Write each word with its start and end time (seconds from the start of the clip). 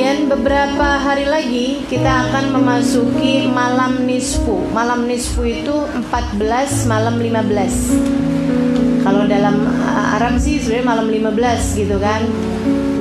sekalian, 0.00 0.32
beberapa 0.32 0.96
hari 0.96 1.28
lagi 1.28 1.84
kita 1.84 2.08
akan 2.08 2.56
memasuki 2.56 3.44
malam 3.52 4.08
nisfu. 4.08 4.64
Malam 4.72 5.04
nisfu 5.04 5.44
itu 5.44 5.76
14 6.08 6.88
malam 6.88 7.20
15. 7.20 9.04
Kalau 9.04 9.28
dalam 9.28 9.60
uh, 9.68 10.16
Arab 10.16 10.40
sih 10.40 10.56
sebenarnya 10.56 10.88
malam 10.88 11.12
15 11.12 11.84
gitu 11.84 12.00
kan. 12.00 12.24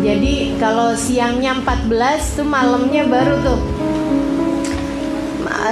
Jadi 0.03 0.59
kalau 0.59 0.91
siangnya 0.91 1.55
14 1.63 2.35
tuh 2.35 2.43
malamnya 2.43 3.07
baru 3.07 3.47
tuh. 3.47 3.59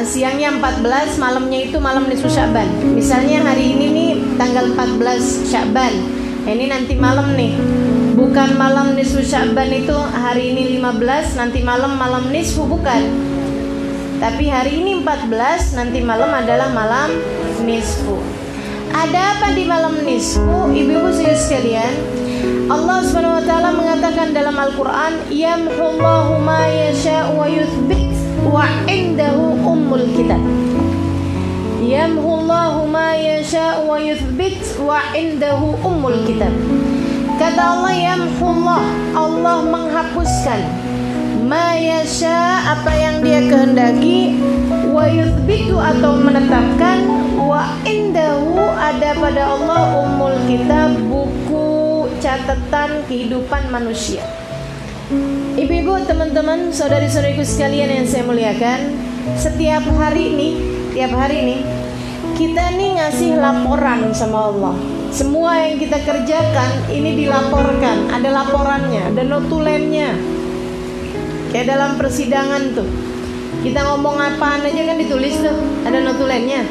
Siangnya 0.07 0.55
14, 0.63 1.19
malamnya 1.19 1.59
itu 1.67 1.75
malam 1.83 2.07
nisfu 2.07 2.31
Syaban. 2.31 2.71
Misalnya 2.95 3.43
hari 3.43 3.75
ini 3.75 3.85
nih 3.91 4.11
tanggal 4.39 4.71
14 4.79 5.43
Syaban. 5.43 5.91
Nah, 6.47 6.55
ini 6.55 6.71
nanti 6.71 6.95
malam 6.95 7.35
nih. 7.35 7.51
Bukan 8.17 8.57
malam 8.57 8.97
nisfu 8.97 9.21
Syaban 9.21 9.69
itu 9.69 9.93
hari 9.93 10.49
ini 10.49 10.81
15, 10.81 11.37
nanti 11.37 11.61
malam 11.61 12.01
malam 12.01 12.33
nisfu 12.33 12.65
bukan. 12.65 13.13
Tapi 14.17 14.49
hari 14.49 14.81
ini 14.81 15.05
14, 15.05 15.77
nanti 15.77 16.01
malam 16.01 16.33
adalah 16.33 16.73
malam 16.73 17.13
nisfu. 17.61 18.17
Ada 18.89 19.37
apa 19.37 19.53
di 19.53 19.69
malam 19.69 20.01
nisfu? 20.01 20.73
Ibu-ibu 20.73 21.13
saya 21.13 21.37
sekalian, 21.37 21.93
Allah 22.73 23.05
Subhanahu 23.05 23.37
wa 23.37 23.45
taala 23.45 23.69
mengatakan 23.69 24.33
dalam 24.33 24.57
Al-Qur'an, 24.57 25.21
"Yamhullahu 25.29 26.41
ma 26.41 26.65
yasha'u 26.65 27.37
wa 27.37 27.45
yuthbit 27.45 28.17
wa 28.49 28.65
'indahu 28.89 29.61
ummul 29.61 30.09
kitab." 30.17 30.41
Yamhullahu 31.85 32.89
ma 32.89 33.13
yasha'u 33.13 33.85
wa 33.85 34.01
yuthbit 34.01 34.57
wa 34.81 35.05
'indahu 35.13 35.77
ummul 35.85 36.17
kitab. 36.25 36.49
Kata 37.37 37.77
Allah 37.77 37.93
yamhullah. 37.93 38.81
Allah 39.13 39.61
menghapuskan. 39.61 40.57
Ma 41.45 41.77
yasha 41.77 42.65
apa 42.65 42.89
yang 42.97 43.21
dia 43.21 43.45
kehendaki. 43.45 44.41
Wa 44.89 45.05
yuthbitu 45.05 45.77
atau 45.77 46.17
menetapkan. 46.17 47.05
Wa 47.37 47.77
indahu 47.85 48.57
ada 48.57 49.13
pada 49.21 49.53
Allah 49.53 50.01
ummul 50.01 50.33
kitab 50.49 50.97
buku 51.05 52.09
catatan 52.17 53.05
kehidupan 53.05 53.69
manusia. 53.69 54.25
Ibu-ibu, 55.53 56.09
teman-teman, 56.09 56.73
saudari-saudariku 56.73 57.39
sekalian 57.39 57.87
yang 57.87 58.03
saya 58.03 58.27
muliakan 58.27 58.91
Setiap 59.39 59.87
hari 59.95 60.35
ini, 60.35 60.49
tiap 60.91 61.15
hari 61.15 61.47
ini 61.47 61.57
Kita 62.35 62.75
nih 62.75 62.99
ngasih 62.99 63.39
laporan 63.39 64.11
sama 64.11 64.51
Allah 64.51 64.96
Semua 65.17 65.57
yang 65.65 65.81
kita 65.81 65.97
kerjakan 66.05 66.93
ini 66.93 67.25
dilaporkan 67.25 68.05
Ada 68.13 68.29
laporannya, 68.29 69.09
ada 69.09 69.25
notulennya 69.25 70.13
Kayak 71.49 71.73
dalam 71.73 71.97
persidangan 71.97 72.77
tuh 72.77 72.85
Kita 73.65 73.81
ngomong 73.81 74.13
apaan 74.13 74.61
aja 74.61 74.77
kan 74.85 75.01
ditulis 75.01 75.41
tuh 75.41 75.57
Ada 75.89 76.05
notulennya 76.05 76.61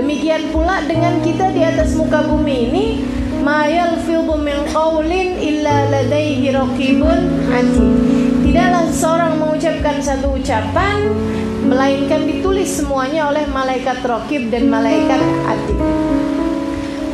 Demikian 0.00 0.48
pula 0.48 0.80
dengan 0.88 1.20
kita 1.20 1.52
di 1.52 1.60
atas 1.60 1.92
muka 1.92 2.24
bumi 2.24 2.56
ini 2.72 2.84
Ma 3.44 3.68
yalfidhu 3.68 4.32
min 4.40 4.64
qawlin 4.72 5.36
illa 5.36 5.84
ladaihi 5.92 6.48
raqibun. 6.56 7.52
Tidaklah 8.40 8.88
seorang 8.88 9.36
mengucapkan 9.36 10.00
satu 10.00 10.40
ucapan 10.40 11.12
melainkan 11.68 12.24
ditulis 12.24 12.80
semuanya 12.80 13.28
oleh 13.28 13.44
malaikat 13.52 14.00
raqib 14.00 14.48
dan 14.48 14.72
malaikat 14.72 15.20
atid. 15.44 16.03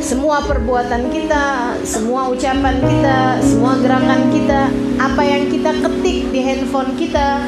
Semua 0.01 0.41
perbuatan 0.41 1.13
kita, 1.13 1.77
semua 1.85 2.33
ucapan 2.33 2.81
kita, 2.81 3.37
semua 3.45 3.77
gerakan 3.77 4.33
kita, 4.33 4.73
apa 4.97 5.21
yang 5.21 5.45
kita 5.45 5.77
ketik 5.77 6.33
di 6.33 6.41
handphone 6.41 6.97
kita, 6.97 7.45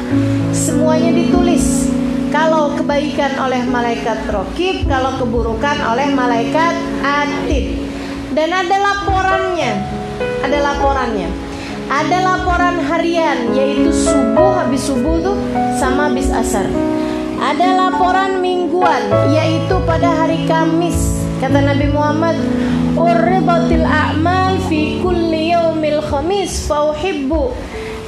semuanya 0.54 1.10
ditulis. 1.10 1.90
Kalau 2.30 2.78
kebaikan 2.78 3.42
oleh 3.42 3.66
malaikat 3.66 4.30
rokib, 4.30 4.86
kalau 4.86 5.18
keburukan 5.18 5.82
oleh 5.82 6.14
malaikat 6.14 6.78
atid. 7.02 7.74
Dan 8.30 8.54
ada 8.54 8.76
laporannya, 8.78 9.72
ada 10.46 10.58
laporannya. 10.62 11.28
Ada 11.84 12.18
laporan 12.22 12.80
harian 12.80 13.50
yaitu 13.52 13.92
subuh 13.92 14.62
habis 14.62 14.88
subuh 14.88 15.20
tuh 15.20 15.36
sama 15.76 16.08
habis 16.08 16.30
asar. 16.30 16.64
Ada 17.42 17.76
laporan 17.76 18.38
mingguan 18.38 19.04
yaitu 19.34 19.74
pada 19.84 20.08
hari 20.22 20.48
Kamis. 20.48 21.13
Kata 21.44 21.60
Nabi 21.60 21.92
Muhammad, 21.92 22.40
"Urribatil 22.96 23.84
a'mal 23.84 24.56
fi 24.64 24.96
kulli 25.04 25.52
yaumil 25.52 26.00
khamis 26.00 26.64
fa 26.64 26.88
uhibbu 26.88 27.52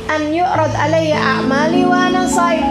an 0.09 0.33
yu'rad 0.33 0.73
alayya 0.73 1.21
a'mali 1.21 1.85
wa 1.85 2.09
ana 2.09 2.25
shaim." 2.25 2.65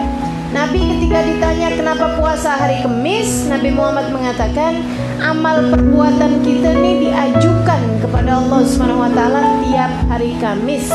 Nabi 0.50 0.82
ketika 0.90 1.22
ditanya 1.22 1.70
kenapa 1.70 2.18
puasa 2.18 2.58
hari 2.58 2.82
Kamis, 2.82 3.46
Nabi 3.46 3.78
Muhammad 3.78 4.10
mengatakan 4.10 4.82
amal 5.22 5.70
perbuatan 5.70 6.42
kita 6.42 6.74
ini 6.74 7.14
diajukan 7.14 8.02
kepada 8.02 8.42
Allah 8.42 8.60
Subhanahu 8.66 9.06
wa 9.06 9.10
taala 9.14 9.62
tiap 9.62 9.92
hari 10.10 10.34
Kamis. 10.42 10.90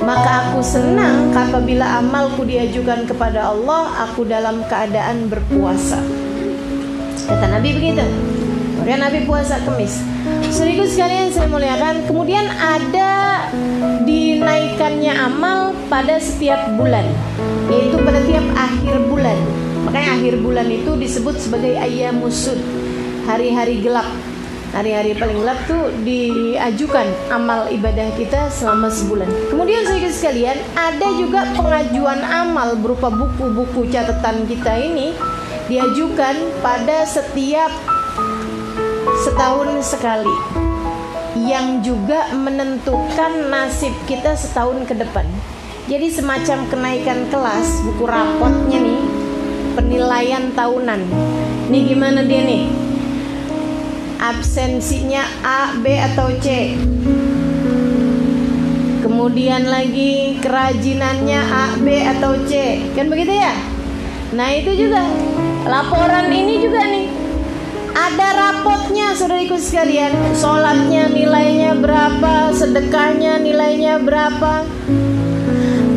Maka 0.00 0.48
aku 0.48 0.64
senang 0.64 1.28
apabila 1.36 2.00
amalku 2.00 2.48
diajukan 2.48 3.04
kepada 3.04 3.52
Allah, 3.52 4.08
aku 4.08 4.24
dalam 4.24 4.64
keadaan 4.64 5.28
berpuasa. 5.28 6.00
Kata 7.28 7.52
Nabi 7.52 7.76
begitu. 7.76 8.31
Kemudian 8.82 8.98
Nabi 8.98 9.22
puasa 9.30 9.62
Kamis. 9.62 10.02
Saudaraku 10.50 10.90
sekalian 10.90 11.30
saya 11.30 11.46
muliakan. 11.46 12.02
Kemudian 12.02 12.50
ada 12.50 13.46
dinaikannya 14.02 15.14
amal 15.22 15.70
pada 15.86 16.18
setiap 16.18 16.66
bulan, 16.74 17.06
yaitu 17.70 17.94
pada 18.02 18.18
tiap 18.26 18.42
akhir 18.58 19.06
bulan. 19.06 19.38
Makanya 19.86 20.18
akhir 20.18 20.34
bulan 20.42 20.66
itu 20.66 20.98
disebut 20.98 21.38
sebagai 21.38 21.78
ayyamusud, 21.78 22.58
hari-hari 23.22 23.78
gelap. 23.78 24.10
Hari-hari 24.74 25.14
paling 25.14 25.38
gelap 25.46 25.62
tuh 25.70 25.94
diajukan 26.02 27.06
amal 27.30 27.70
ibadah 27.70 28.10
kita 28.18 28.50
selama 28.50 28.90
sebulan. 28.90 29.30
Kemudian 29.46 29.86
saudara 29.86 30.10
sekalian, 30.10 30.58
ada 30.74 31.06
juga 31.22 31.46
pengajuan 31.54 32.18
amal 32.26 32.74
berupa 32.82 33.14
buku-buku 33.14 33.86
catatan 33.94 34.42
kita 34.50 34.74
ini 34.74 35.14
diajukan 35.70 36.50
pada 36.66 37.06
setiap 37.06 37.70
setahun 39.22 39.86
sekali 39.86 40.34
yang 41.46 41.78
juga 41.78 42.34
menentukan 42.34 43.54
nasib 43.54 43.94
kita 44.10 44.34
setahun 44.34 44.82
ke 44.82 44.98
depan. 44.98 45.22
Jadi 45.86 46.10
semacam 46.10 46.66
kenaikan 46.66 47.30
kelas 47.30 47.86
buku 47.86 48.02
rapotnya 48.02 48.82
nih 48.82 49.02
penilaian 49.78 50.50
tahunan. 50.58 51.06
Nih 51.70 51.82
gimana 51.86 52.26
dia 52.26 52.42
nih? 52.42 52.66
Absensinya 54.18 55.22
A, 55.46 55.78
B 55.78 56.02
atau 56.02 56.26
C? 56.42 56.74
Kemudian 59.06 59.70
lagi 59.70 60.42
kerajinannya 60.42 61.40
A, 61.46 61.78
B 61.78 61.94
atau 62.18 62.42
C? 62.50 62.82
Kan 62.98 63.06
begitu 63.06 63.38
ya? 63.38 63.54
Nah, 64.34 64.50
itu 64.50 64.74
juga 64.74 65.06
laporan 65.62 66.26
ini 66.30 66.58
juga 66.58 66.82
nih 66.90 67.21
ada 67.92 68.28
rapotnya 68.32 69.12
saudariku 69.12 69.60
sekalian. 69.60 70.12
Sholatnya 70.32 71.12
nilainya 71.12 71.76
berapa? 71.76 72.52
Sedekahnya 72.56 73.40
nilainya 73.40 74.00
berapa? 74.00 74.64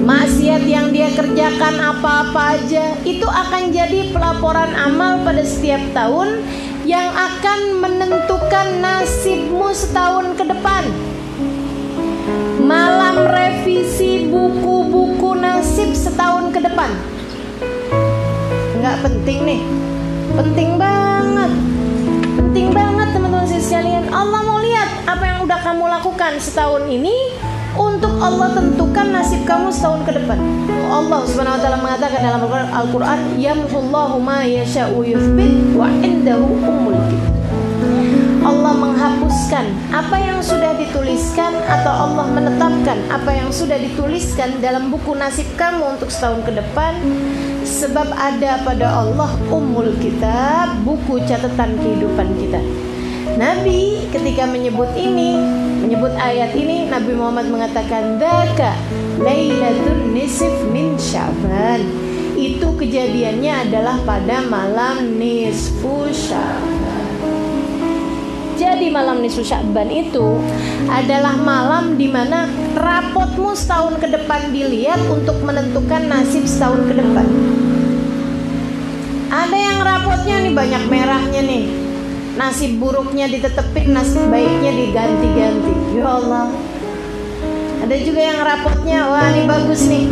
Maksiat 0.06 0.63
yang 0.69 0.91
dia 0.91 1.09
kerjakan 1.16 1.75
apa-apa 1.81 2.59
aja. 2.59 2.94
Itu 3.07 3.25
akan 3.25 3.72
jadi 3.72 4.11
pelaporan 4.11 4.75
amal 4.75 5.25
pada 5.25 5.41
setiap 5.41 5.81
tahun 5.97 6.45
Yang 6.85 7.09
akan 7.17 7.59
menentukan 7.81 8.67
nasibmu 8.77 9.73
setahun 9.73 10.38
ke 10.38 10.45
depan. 10.45 10.85
Malam 12.62 13.25
revisi 13.25 14.30
buku-buku 14.30 15.33
nasib 15.33 15.98
setahun 15.98 16.53
ke 16.53 16.62
depan. 16.62 16.94
Nggak 18.77 18.98
penting 19.01 19.39
nih. 19.50 19.62
Penting 20.38 20.77
banget 20.77 21.75
penting 22.56 22.72
banget 22.72 23.12
teman-teman 23.12 23.44
sekalian. 23.52 24.07
Allah 24.16 24.40
mau 24.48 24.63
lihat 24.63 24.88
apa 25.12 25.28
yang 25.28 25.44
udah 25.44 25.60
kamu 25.60 25.92
lakukan 25.92 26.40
setahun 26.40 26.88
ini 26.88 27.36
untuk 27.75 28.16
Allah 28.24 28.56
tentukan 28.56 29.12
nasib 29.12 29.44
kamu 29.44 29.68
setahun 29.75 30.07
ke 30.07 30.16
depan. 30.16 30.40
Allah 30.88 31.19
subhanahu 31.28 31.52
wa 31.52 31.60
ta'ala 31.60 31.78
mengatakan 31.84 32.24
dalam 32.24 32.48
Al-Quran 32.48 33.19
Yamhullahu 33.36 34.24
ma 34.24 34.48
yasha'u 34.48 35.04
yuthbit 35.04 35.75
wa 35.75 35.92
indahu 36.00 36.48
umul 36.63 36.96
Allah 38.45 38.77
menghapuskan 38.77 39.65
apa 39.89 40.21
yang 40.21 40.38
sudah 40.45 40.77
dituliskan 40.77 41.57
atau 41.65 41.89
Allah 42.06 42.30
menetapkan 42.30 43.01
apa 43.09 43.33
yang 43.33 43.50
sudah 43.50 43.81
dituliskan 43.81 44.62
dalam 44.62 44.94
buku 44.94 45.18
nasib 45.18 45.50
kamu 45.57 45.97
untuk 45.97 46.13
setahun 46.13 46.45
ke 46.45 46.53
depan 46.53 46.94
sebab 47.65 48.13
ada 48.13 48.62
pada 48.62 49.01
Allah 49.01 49.33
umul 49.50 49.97
kitab 49.97 50.77
buku 50.86 51.25
catatan 51.25 51.74
kehidupan 51.81 52.38
kita 52.38 52.62
Nabi 53.33 54.06
ketika 54.13 54.45
menyebut 54.45 54.94
ini 54.94 55.65
menyebut 55.81 56.13
ayat 56.18 56.53
ini 56.53 56.86
Nabi 56.89 57.13
Muhammad 57.18 57.50
mengatakan 57.50 58.21
daka 58.21 58.74
lailatul 59.21 60.13
nisf 60.13 60.53
min 60.74 60.98
Sya'ban. 60.98 61.81
Itu 62.36 62.75
kejadiannya 62.75 63.69
adalah 63.69 64.01
pada 64.01 64.41
malam 64.44 65.19
nisfu 65.21 66.09
Sya'ban. 66.09 66.94
Jadi 68.56 68.88
malam 68.88 69.19
nisfu 69.19 69.44
Sya'ban 69.44 69.92
itu 69.92 70.40
adalah 70.88 71.36
malam 71.36 72.00
di 72.00 72.07
mana 72.07 72.48
rapotmu 72.72 73.52
setahun 73.52 74.00
ke 74.00 74.07
depan 74.07 74.56
dilihat 74.56 75.04
untuk 75.12 75.36
menentukan 75.44 76.07
nasib 76.07 76.48
setahun 76.48 76.88
ke 76.88 76.94
depan. 76.96 77.28
Ada 79.28 79.57
yang 79.60 79.80
rapotnya 79.84 80.36
nih 80.40 80.54
banyak 80.56 80.84
merahnya 80.88 81.42
nih. 81.44 81.66
Nasib 82.40 82.80
buruknya 82.80 83.28
ditetepin, 83.28 83.92
nasib 83.92 84.24
baiknya 84.31 84.72
diganti-ganti. 84.72 85.74
Ya 86.00 86.08
Allah. 86.08 86.48
Ada 87.84 87.96
juga 88.01 88.22
yang 88.24 88.40
rapotnya, 88.40 89.00
wah 89.12 89.28
ini 89.36 89.44
bagus 89.44 89.84
nih. 89.92 90.08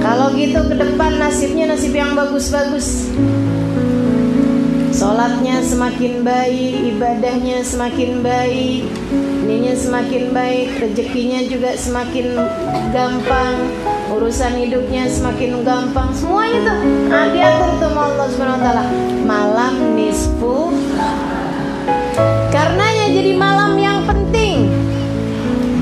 Kalau 0.00 0.32
gitu 0.32 0.64
ke 0.64 0.74
depan 0.80 1.20
nasibnya 1.20 1.68
nasib 1.68 1.92
yang 1.92 2.16
bagus-bagus. 2.16 3.12
Sholatnya 5.06 5.62
semakin 5.62 6.26
baik, 6.26 6.82
ibadahnya 6.90 7.62
semakin 7.62 8.26
baik, 8.26 8.90
ininya 9.46 9.78
semakin 9.78 10.34
baik, 10.34 10.82
rezekinya 10.82 11.46
juga 11.46 11.78
semakin 11.78 12.34
gampang, 12.90 13.54
urusan 14.10 14.58
hidupnya 14.58 15.06
semakin 15.06 15.62
gampang, 15.62 16.10
semuanya 16.10 16.58
tuh 16.58 16.78
nah, 17.06 17.30
diatur 17.30 17.70
tuh 17.78 17.94
Allah 17.94 18.26
Subhanahu 18.34 18.58
Wa 18.58 18.64
Taala. 18.66 18.84
Malam 19.22 19.74
nisfu, 19.94 20.74
karenanya 22.50 23.06
jadi 23.14 23.30
malam 23.38 23.78
yang 23.78 24.02
penting 24.10 24.74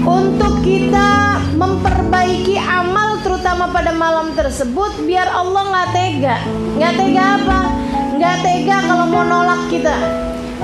untuk 0.05 0.61
kita 0.61 1.41
memperbaiki 1.57 2.61
amal 2.61 3.25
terutama 3.25 3.73
pada 3.73 3.89
malam 3.89 4.37
tersebut 4.37 4.93
biar 5.09 5.33
Allah 5.33 5.65
nggak 5.65 5.89
tega, 5.97 6.37
nggak 6.77 6.93
tega 7.01 7.25
apa? 7.41 7.61
Nggak 8.15 8.37
tega 8.47 8.77
kalau 8.87 9.07
mau 9.11 9.27
nolak 9.27 9.67
kita. 9.67 9.97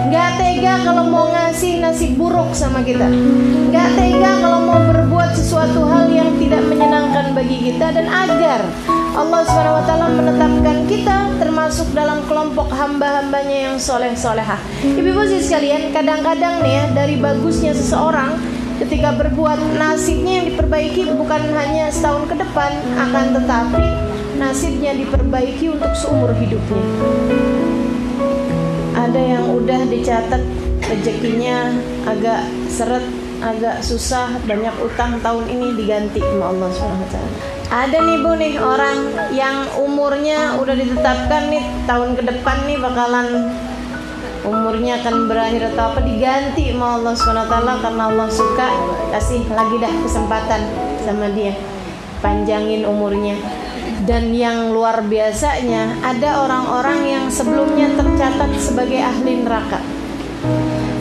Nggak 0.01 0.31
tega 0.39 0.75
kalau 0.87 1.05
mau 1.11 1.27
ngasih 1.35 1.83
nasib 1.83 2.15
buruk 2.15 2.55
sama 2.55 2.79
kita. 2.87 3.11
Nggak 3.71 3.89
tega 3.99 4.31
kalau 4.39 4.61
mau 4.63 4.81
berbuat 4.87 5.35
sesuatu 5.35 5.83
hal 5.91 6.07
yang 6.15 6.31
tidak 6.39 6.63
menyenangkan 6.71 7.35
bagi 7.35 7.59
kita. 7.71 7.91
Dan 7.91 8.07
agar 8.07 8.63
Allah 9.19 9.43
SWT 9.43 9.93
menetapkan 10.15 10.79
kita 10.87 11.19
termasuk 11.43 11.91
dalam 11.91 12.23
kelompok 12.31 12.71
hamba-hambanya 12.71 13.75
yang 13.75 13.77
soleh-solehah. 13.83 14.63
Ibu-ibu 14.87 15.27
sekalian 15.43 15.91
kadang-kadang 15.91 16.63
nih 16.63 16.73
ya 16.79 16.85
dari 16.95 17.19
bagusnya 17.19 17.75
seseorang 17.75 18.39
ketika 18.79 19.13
berbuat 19.13 19.59
nasibnya 19.77 20.41
yang 20.41 20.47
diperbaiki 20.55 21.13
bukan 21.19 21.43
hanya 21.53 21.93
setahun 21.93 22.31
ke 22.31 22.35
depan 22.39 22.73
akan 22.97 23.27
tetapi 23.37 24.10
nasibnya 24.41 24.97
diperbaiki 24.97 25.69
untuk 25.69 25.93
seumur 25.93 26.33
hidupnya. 26.33 26.81
Ada 28.97 29.21
yang 29.21 29.45
udah 29.53 29.85
dicatat 29.93 30.41
rezekinya 30.89 31.77
agak 32.09 32.49
seret, 32.73 33.05
agak 33.45 33.85
susah, 33.85 34.33
banyak 34.49 34.73
utang 34.81 35.21
tahun 35.21 35.45
ini 35.53 35.77
diganti 35.77 36.25
sama 36.25 36.57
Allah 36.57 36.73
SWT. 36.73 37.17
Ada 37.71 37.99
nih 38.03 38.19
bu 38.25 38.33
nih 38.35 38.55
orang 38.59 38.99
yang 39.31 39.69
umurnya 39.79 40.59
udah 40.59 40.75
ditetapkan 40.75 41.53
nih 41.53 41.63
tahun 41.87 42.19
ke 42.19 42.23
depan 42.27 42.67
nih 42.67 42.81
bakalan 42.83 43.29
umurnya 44.41 45.05
akan 45.05 45.29
berakhir 45.29 45.71
atau 45.77 45.95
apa 45.95 46.01
diganti 46.03 46.73
sama 46.73 46.99
Allah 46.99 47.15
SWT 47.15 47.55
karena 47.85 48.03
Allah 48.09 48.29
suka 48.33 48.69
kasih 49.13 49.45
lagi 49.53 49.77
dah 49.79 49.93
kesempatan 50.03 50.61
sama 51.05 51.29
dia 51.31 51.55
panjangin 52.25 52.89
umurnya 52.89 53.39
dan 54.09 54.33
yang 54.33 54.73
luar 54.73 55.05
biasanya 55.05 56.01
ada 56.01 56.45
orang-orang 56.45 57.01
yang 57.05 57.25
sebelumnya 57.29 57.93
tercatat 57.97 58.49
sebagai 58.57 59.01
ahli 59.01 59.45
neraka. 59.45 59.81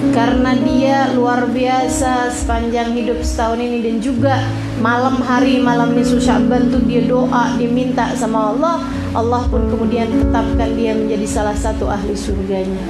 Karena 0.10 0.52
dia 0.52 1.16
luar 1.16 1.48
biasa 1.48 2.34
sepanjang 2.34 2.92
hidup 2.92 3.24
setahun 3.24 3.60
ini 3.62 3.80
dan 3.80 3.96
juga 4.04 4.36
malam 4.84 5.16
hari 5.24 5.64
malam 5.64 5.96
nisfu 5.96 6.20
Sya'ban 6.20 6.68
tuh 6.68 6.84
dia 6.84 7.04
doa 7.08 7.56
diminta 7.56 8.12
sama 8.20 8.52
Allah. 8.52 8.84
Allah 9.16 9.42
pun 9.48 9.64
kemudian 9.72 10.12
tetapkan 10.12 10.76
dia 10.76 10.92
menjadi 10.92 11.24
salah 11.24 11.56
satu 11.56 11.88
ahli 11.88 12.16
surganya. 12.20 12.84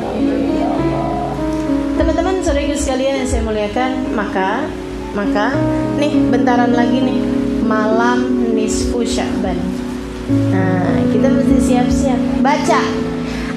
Teman-teman 2.01 2.41
saudara 2.41 2.73
sekalian 2.73 3.25
yang 3.25 3.29
saya 3.29 3.43
muliakan 3.45 3.91
maka 4.17 4.65
maka 5.13 5.53
nih 6.01 6.13
bentaran 6.33 6.73
lagi 6.73 6.97
nih. 6.97 7.19
Malam 7.69 8.49
nisfu 8.57 9.05
Sya'ban 9.05 9.88
Nah, 10.29 11.01
kita 11.09 11.25
mesti 11.25 11.57
siap-siap 11.57 12.45
baca. 12.45 12.79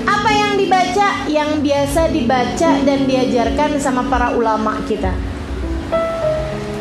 Apa 0.08 0.30
yang 0.32 0.56
dibaca? 0.56 1.28
Yang 1.28 1.50
biasa 1.60 2.00
dibaca 2.08 2.70
dan 2.80 3.00
diajarkan 3.04 3.76
sama 3.76 4.08
para 4.08 4.32
ulama 4.32 4.80
kita. 4.88 5.12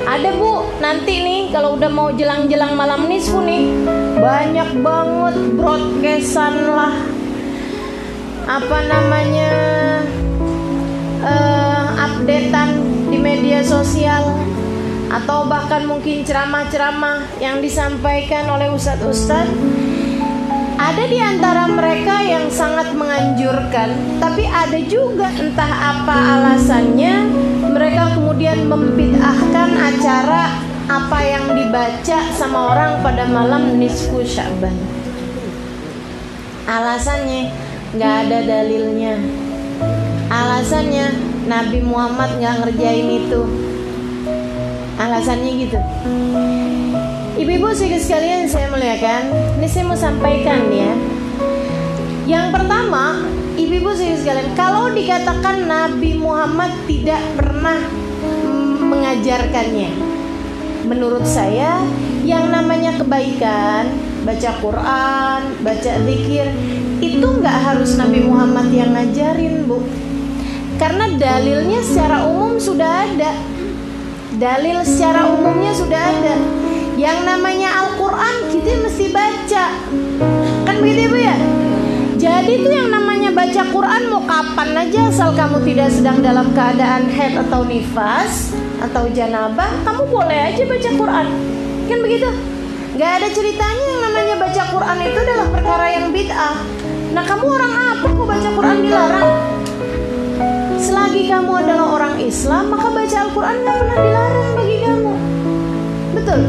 Ada 0.01 0.33
bu, 0.35 0.81
nanti 0.83 1.23
nih 1.23 1.41
kalau 1.53 1.77
udah 1.79 1.88
mau 1.88 2.09
jelang-jelang 2.11 2.73
malam 2.73 3.05
nisfu 3.05 3.38
nih 3.47 3.69
Banyak 4.17 4.81
banget 4.81 5.35
broadcastan 5.55 6.67
lah 6.67 6.91
Apa 8.49 8.79
namanya 8.91 9.53
uh, 11.21 11.85
Updatean 11.95 12.81
di 13.07 13.17
media 13.21 13.61
sosial 13.63 14.35
atau 15.11 15.43
bahkan 15.43 15.83
mungkin 15.83 16.23
ceramah-ceramah 16.23 17.27
yang 17.43 17.59
disampaikan 17.59 18.47
oleh 18.47 18.71
ustadz-ustadz 18.71 19.51
ada 20.79 21.03
di 21.05 21.19
antara 21.19 21.67
mereka 21.67 22.23
yang 22.23 22.47
sangat 22.47 22.95
menganjurkan 22.95 23.91
tapi 24.23 24.47
ada 24.47 24.79
juga 24.87 25.27
entah 25.35 25.99
apa 25.99 26.15
alasannya 26.39 27.27
mereka 27.75 28.15
kemudian 28.15 28.71
membid'ahkan 28.71 29.69
acara 29.75 30.63
apa 30.87 31.19
yang 31.23 31.45
dibaca 31.53 32.19
sama 32.31 32.73
orang 32.73 33.03
pada 33.03 33.27
malam 33.27 33.75
nisfu 33.77 34.23
Syaban 34.23 34.73
alasannya 36.71 37.51
nggak 37.91 38.15
ada 38.27 38.39
dalilnya. 38.47 39.19
Alasannya 40.31 41.11
Nabi 41.51 41.83
Muhammad 41.83 42.39
nggak 42.39 42.55
ngerjain 42.63 43.09
itu 43.19 43.41
alasannya 45.07 45.51
gitu. 45.65 45.80
Ibu-ibu 47.42 47.74
sekalian 47.74 48.45
saya 48.45 48.69
muliakan. 48.69 49.57
Ini 49.57 49.68
saya 49.69 49.83
mau 49.90 49.97
sampaikan 49.97 50.69
ya. 50.69 50.94
Yang 52.30 52.47
pertama 52.54 53.25
ibu-ibu 53.57 53.92
sekalian 53.97 54.54
kalau 54.54 54.94
dikatakan 54.94 55.66
Nabi 55.66 56.16
Muhammad 56.21 56.69
tidak 56.85 57.21
pernah 57.33 57.81
mengajarkannya 58.81 59.92
menurut 60.85 61.23
saya 61.25 61.81
yang 62.21 62.54
namanya 62.54 62.94
kebaikan 62.99 63.90
baca 64.21 64.52
Quran 64.61 65.42
baca 65.66 65.92
zikir 66.06 66.45
itu 67.02 67.25
nggak 67.25 67.57
harus 67.66 67.97
Nabi 67.97 68.21
Muhammad 68.21 68.69
yang 68.69 68.94
ngajarin 68.94 69.66
bu. 69.66 69.81
Karena 70.78 71.09
dalilnya 71.18 71.81
secara 71.81 72.25
umum 72.25 72.57
sudah 72.57 73.06
ada 73.06 73.33
dalil 74.42 74.81
secara 74.81 75.30
umumnya 75.30 75.69
sudah 75.69 76.02
ada. 76.02 76.36
Yang 76.98 77.19
namanya 77.30 77.69
Al-Quran 77.86 78.50
kita 78.50 78.81
mesti 78.81 79.06
baca. 79.14 79.66
Kan 80.66 80.76
begitu 80.81 81.14
ibu 81.14 81.18
ya? 81.21 81.38
Jadi 82.18 82.66
itu 82.66 82.69
yang 82.74 82.90
namanya 82.90 83.30
baca 83.33 83.62
Quran 83.69 84.02
mau 84.10 84.21
kapan 84.26 84.78
aja 84.78 85.10
asal 85.14 85.33
kamu 85.38 85.62
tidak 85.66 85.90
sedang 85.94 86.26
dalam 86.26 86.54
keadaan 86.57 87.10
head 87.10 87.38
atau 87.38 87.66
nifas 87.66 88.54
atau 88.81 89.10
janabah 89.14 89.69
kamu 89.86 90.10
boleh 90.10 90.40
aja 90.54 90.66
baca 90.66 90.90
Quran. 90.90 91.28
Kan 91.86 91.98
begitu? 92.02 92.30
Gak 92.98 93.12
ada 93.21 93.28
ceritanya 93.30 93.86
yang 93.94 94.02
namanya 94.10 94.36
baca 94.42 94.62
Quran 94.74 94.98
itu 95.06 95.19
adalah 95.21 95.48
perkara 95.54 95.86
yang 95.94 96.06
bid'ah. 96.10 96.57
Nah 97.14 97.24
kamu 97.26 97.45
orang 97.45 97.74
apa 97.94 98.06
kok 98.10 98.26
baca 98.26 98.50
Quran 98.54 98.78
dilarang 98.86 99.60
Selagi 100.92 101.31
kamu 101.31 101.56
adalah 101.56 101.88
orang 101.95 102.19
Islam, 102.19 102.76
maka 102.76 102.92
baca 102.92 103.18
Al-Quran 103.24 103.64
gak 103.64 103.78
pernah 103.80 103.95
dilarang 103.95 104.50
bagi 104.60 104.78
kamu. 104.83 105.14
Betul? 106.19 106.42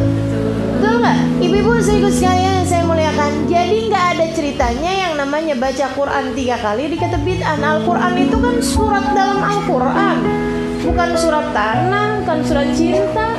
Betul 0.74 0.94
nggak? 0.98 1.18
Ibu-ibu 1.46 1.70
ikut 1.78 2.10
sekalian 2.10 2.52
yang 2.58 2.66
saya 2.66 2.82
muliakan. 2.82 3.46
Jadi 3.46 3.76
nggak 3.86 4.04
ada 4.18 4.26
ceritanya 4.34 4.92
yang 5.06 5.14
namanya 5.14 5.54
baca 5.54 5.86
Quran 5.94 6.34
tiga 6.34 6.58
kali 6.58 6.90
dikata 6.90 7.22
bid'ah. 7.22 7.54
Al-Quran 7.54 8.14
itu 8.18 8.36
kan 8.42 8.56
surat 8.58 9.06
dalam 9.14 9.38
Al-Quran, 9.46 10.16
bukan 10.90 11.10
surat 11.14 11.46
tanah, 11.54 12.06
bukan 12.26 12.38
surat 12.42 12.68
cinta, 12.74 13.38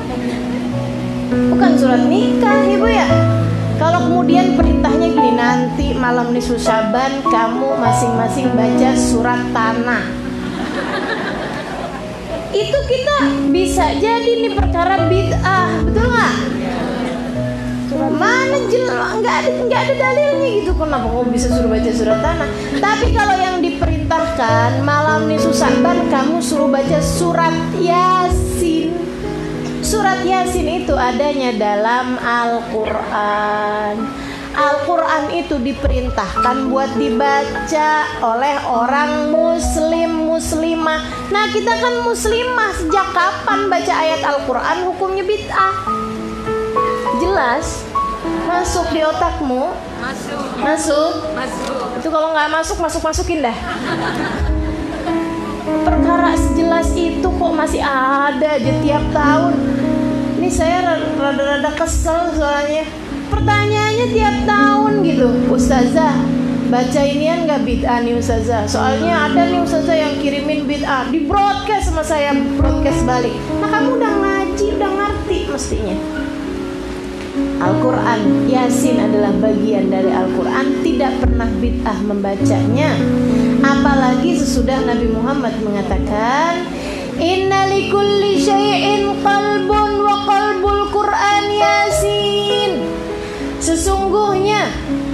bukan 1.51 1.71
surat 1.75 2.07
nikah, 2.07 2.63
ibu 2.63 2.87
ya. 2.87 3.07
Kalau 3.75 4.07
kemudian 4.07 4.55
perintahnya 4.55 5.11
gini 5.11 5.35
nanti 5.35 5.91
malam 5.91 6.31
nisfu 6.31 6.55
Syaban 6.55 7.19
kamu 7.27 7.75
masing-masing 7.75 8.55
baca 8.55 8.95
surat 8.95 9.43
tanah 9.51 10.22
itu 12.63 12.79
kita 12.87 13.17
bisa 13.51 13.85
jadi 13.99 14.31
nih 14.39 14.53
perkara 14.55 15.07
bid'ah 15.11 15.83
betul 15.83 16.07
nggak? 16.07 16.35
Mana 17.93 18.57
jelas 18.71 19.19
nggak 19.19 19.35
ada 19.43 19.49
nggak 19.67 19.81
ada 19.85 19.93
dalilnya 19.99 20.49
gitu. 20.59 20.71
Kenapa 20.73 21.07
kok 21.07 21.27
bisa 21.29 21.47
suruh 21.51 21.69
baca 21.69 21.91
surat 21.91 22.19
tanah? 22.23 22.49
Tapi 22.79 23.07
kalau 23.13 23.35
yang 23.37 23.57
diperintahkan 23.61 24.81
malam 24.81 25.29
nih 25.29 25.39
ban 25.83 25.99
kamu 26.09 26.41
suruh 26.41 26.69
baca 26.71 26.99
surat 26.99 27.53
yasin. 27.77 28.91
Surat 29.83 30.23
yasin 30.25 30.83
itu 30.83 30.95
adanya 30.95 31.53
dalam 31.53 32.17
Al-Quran 32.17 33.95
Al-Quran 34.53 35.23
itu 35.33 35.57
diperintahkan 35.57 36.69
buat 36.69 36.93
dibaca 36.95 37.89
oleh 38.21 38.55
orang 38.69 39.33
muslim 39.33 40.29
muslimah. 40.29 41.01
Nah 41.33 41.49
kita 41.49 41.73
kan 41.77 42.05
muslimah 42.05 42.71
sejak 42.77 43.07
kapan 43.11 43.67
baca 43.67 43.93
ayat 43.93 44.21
Al-Quran? 44.21 44.77
Hukumnya 44.89 45.25
bid'ah. 45.25 45.75
Jelas 47.17 47.93
Masuk 48.23 48.85
di 48.95 49.01
otakmu. 49.03 49.75
Masuk. 49.99 50.39
Masuk. 50.61 51.13
Masuk 51.35 51.77
Itu 51.99 52.07
kalau 52.07 52.31
nggak 52.31 52.49
masuk, 52.51 52.77
masuk-masukin 52.79 53.43
dah. 53.43 53.57
Perkara 55.83 56.31
sejelas 56.37 56.91
itu 56.95 57.27
kok 57.27 57.53
masih 57.55 57.81
ada 57.83 58.59
aja 58.59 58.73
tiap 58.83 59.03
tahun. 59.11 59.53
Ini 60.39 60.49
saya 60.51 60.99
rada-rada 61.17 61.71
kesel 61.75 62.35
soalnya 62.35 62.83
pertanyaannya 63.33 64.07
tiap 64.13 64.35
tahun 64.45 64.93
gitu. 65.01 65.27
Ustazah 65.49 66.15
baca 66.73 67.01
inian 67.05 67.45
nggak 67.45 67.61
bid'ah 67.65 68.01
nih 68.01 68.17
Ustazah? 68.17 68.65
Soalnya 68.65 69.29
ada 69.29 69.45
nih 69.45 69.61
Ustazah 69.61 69.93
yang 69.93 70.13
kirimin 70.21 70.65
bid'ah. 70.69 71.09
Di 71.09 71.25
broadcast 71.25 71.89
sama 71.89 72.01
saya 72.05 72.33
broadcast 72.57 73.05
balik. 73.05 73.33
Nah 73.61 73.69
kamu 73.69 74.01
udah 74.01 74.13
ngaji 74.21 74.65
udah 74.77 74.89
ngerti 74.89 75.37
mestinya. 75.49 75.97
Al-Quran 77.63 78.45
Yasin 78.45 79.01
adalah 79.01 79.33
bagian 79.41 79.89
dari 79.89 80.13
Al-Quran. 80.13 80.85
Tidak 80.85 81.13
pernah 81.21 81.49
bid'ah 81.49 81.97
membacanya. 82.05 82.93
Apalagi 83.63 84.37
sesudah 84.37 84.83
Nabi 84.83 85.07
Muhammad 85.07 85.55
mengatakan 85.63 86.67
Inna 87.15 87.69
likulli 87.71 88.35
syai'in 88.41 89.23
qalbun 89.23 90.03
wa 90.03 90.27
qalbul 90.27 90.91
Quran 90.91 91.43
Yasin 91.47 92.71
Sesungguhnya, 93.63 94.67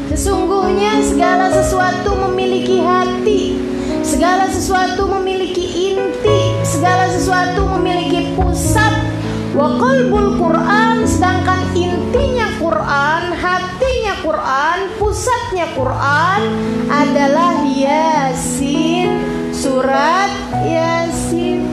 sesungguhnya 0.09 1.05
segala 1.05 1.53
sesuatu 1.53 2.17
memiliki 2.17 2.81
hati, 2.81 3.61
segala 4.01 4.49
sesuatu 4.49 5.05
memiliki 5.05 5.93
inti, 5.93 6.57
segala 6.65 7.05
sesuatu 7.13 7.69
memiliki 7.77 8.33
pusat. 8.33 9.05
Wa 9.53 9.77
qalbul 9.77 10.41
Quran 10.41 11.05
sedangkan 11.05 11.61
intinya 11.77 12.49
Quran, 12.57 13.37
hatinya 13.37 14.17
Quran, 14.25 14.77
pusatnya 14.97 15.69
Quran 15.77 16.41
adalah 16.89 17.61
Yasin, 17.69 19.13
surat 19.53 20.33
Yasin. 20.65 21.69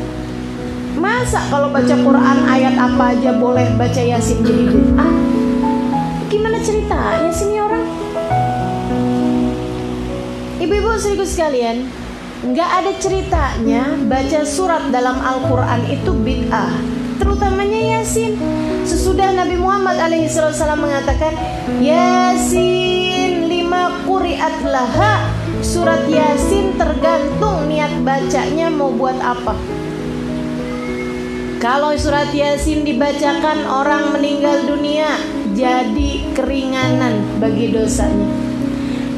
Masa 1.00 1.40
kalau 1.49 1.73
baca 1.73 1.97
Quran 1.97 2.38
ayat 2.45 2.76
apa 2.76 3.16
aja 3.16 3.33
boleh 3.33 3.64
baca 3.80 4.02
Yasin 4.04 4.45
jadi 4.45 4.68
bid'ah? 4.68 5.46
Gimana 6.37 6.61
ceritanya 6.61 7.33
sih 7.33 7.49
ini 7.49 7.57
orang? 7.64 7.81
Ibu-ibu 10.61 10.93
sekaligus 11.00 11.33
sekalian, 11.33 11.88
nggak 12.45 12.71
ada 12.76 12.93
ceritanya 13.00 13.97
baca 14.05 14.45
surat 14.45 14.93
dalam 14.93 15.16
Al-Quran 15.16 15.88
itu 15.88 16.12
bid'ah. 16.12 16.76
Terutamanya 17.16 17.97
Yasin. 17.97 18.37
Sesudah 18.85 19.33
Nabi 19.33 19.57
Muhammad 19.57 19.97
alaihissalam 19.97 20.76
mengatakan 20.76 21.33
Yasin 21.81 23.49
lima 23.49 24.05
kuriat 24.05 24.61
laha. 24.61 25.33
Surat 25.64 26.05
Yasin 26.05 26.76
tergantung 26.76 27.64
niat 27.64 27.97
bacanya 28.05 28.69
mau 28.69 28.93
buat 28.93 29.16
apa. 29.25 29.57
Kalau 31.57 31.97
surat 31.99 32.31
Yasin 32.31 32.85
dibacakan 32.87 33.66
orang 33.66 34.14
meninggal 34.14 34.46
jadi 35.57 36.11
keringanan 36.37 37.41
bagi 37.41 37.73
dosanya. 37.73 38.29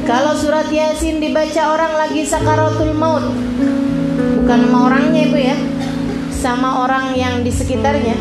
Kalau 0.07 0.33
surat 0.33 0.71
Yasin 0.71 1.19
dibaca 1.19 1.75
orang 1.75 1.93
lagi 1.99 2.23
sakaratul 2.25 2.95
maut, 2.95 3.29
bukan 4.41 4.59
sama 4.65 4.79
orangnya 4.89 5.21
ibu 5.27 5.37
ya, 5.37 5.57
sama 6.33 6.87
orang 6.87 7.13
yang 7.13 7.43
di 7.43 7.51
sekitarnya. 7.51 8.15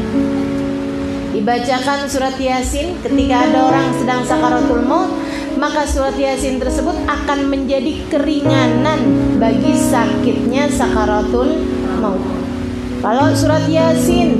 Dibacakan 1.32 2.10
surat 2.10 2.34
Yasin 2.36 2.98
ketika 3.00 3.46
ada 3.46 3.70
orang 3.70 3.86
sedang 3.94 4.26
sakaratul 4.26 4.82
maut, 4.84 5.14
maka 5.56 5.86
surat 5.86 6.18
Yasin 6.18 6.58
tersebut 6.58 6.98
akan 7.06 7.48
menjadi 7.48 8.02
keringanan 8.10 9.00
bagi 9.38 9.72
sakitnya 9.78 10.68
sakaratul 10.68 11.56
maut. 12.02 12.20
Kalau 13.00 13.30
surat 13.32 13.64
Yasin 13.70 14.34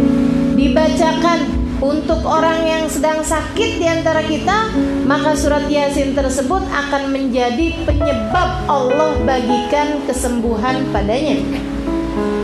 dibacakan 0.59 1.58
untuk 1.79 2.27
orang 2.27 2.67
yang 2.67 2.85
sedang 2.91 3.23
sakit 3.23 3.79
di 3.79 3.87
antara 3.87 4.27
kita, 4.27 4.75
maka 5.07 5.39
surat 5.39 5.71
Yasin 5.71 6.11
tersebut 6.11 6.67
akan 6.67 7.15
menjadi 7.15 7.87
penyebab 7.87 8.67
Allah 8.67 9.15
bagikan 9.23 10.03
kesembuhan 10.11 10.91
padanya. 10.91 11.39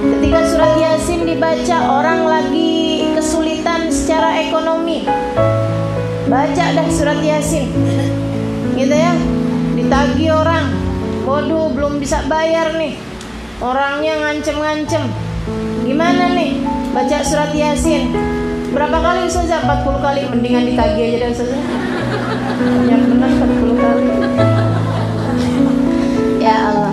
Ketika 0.06 0.40
surat 0.46 0.74
Yasin 0.78 1.26
dibaca 1.26 1.78
orang 1.98 2.22
lagi 2.30 3.10
kesulitan 3.18 3.90
secara 3.90 4.38
ekonomi, 4.38 5.02
baca 6.30 6.64
dah 6.70 6.88
surat 6.94 7.18
Yasin. 7.18 7.74
Gitu 8.78 8.94
ya. 8.94 9.18
Ditagi 9.74 10.30
orang, 10.30 10.70
waduh 11.26 11.74
belum 11.74 11.98
bisa 11.98 12.22
bayar 12.30 12.78
nih. 12.78 12.94
Orangnya 13.58 14.14
ngancem-ngancem. 14.22 15.10
Gimana 15.82 16.38
nih? 16.38 16.62
Baca 16.94 17.18
surat 17.26 17.50
Yasin 17.50 18.33
Berapa 18.74 18.98
kali 18.98 19.30
Ustazah? 19.30 19.62
40 19.62 20.02
kali 20.02 20.20
Mendingan 20.34 20.66
ditagih 20.66 21.04
aja 21.06 21.16
deh 21.22 21.30
Ustazah 21.30 21.60
Yang 22.90 23.02
benar 23.14 23.30
40 23.30 23.78
kali. 23.78 24.04
Ya 26.42 26.56
Allah. 26.68 26.92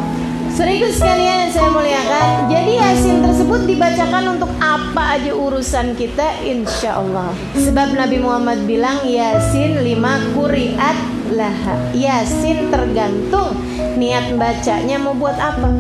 Serius 0.52 1.00
sekalian 1.00 1.48
yang 1.48 1.52
saya 1.52 1.70
muliakan. 1.74 2.52
Jadi 2.52 2.72
Yasin 2.78 3.18
tersebut 3.24 3.66
dibacakan 3.66 4.38
untuk 4.38 4.52
apa 4.62 5.20
aja 5.20 5.32
urusan 5.34 5.98
kita? 5.98 6.44
Insya 6.44 7.02
Allah. 7.02 7.34
Sebab 7.56 7.98
Nabi 7.98 8.22
Muhammad 8.22 8.64
bilang 8.64 9.02
Yasin 9.04 9.82
lima 9.82 10.22
kuriat 10.38 10.98
laha. 11.34 11.76
Yasin 11.96 12.68
tergantung 12.68 13.58
niat 13.96 14.36
bacanya 14.36 15.00
mau 15.00 15.16
buat 15.16 15.40
apa. 15.40 15.72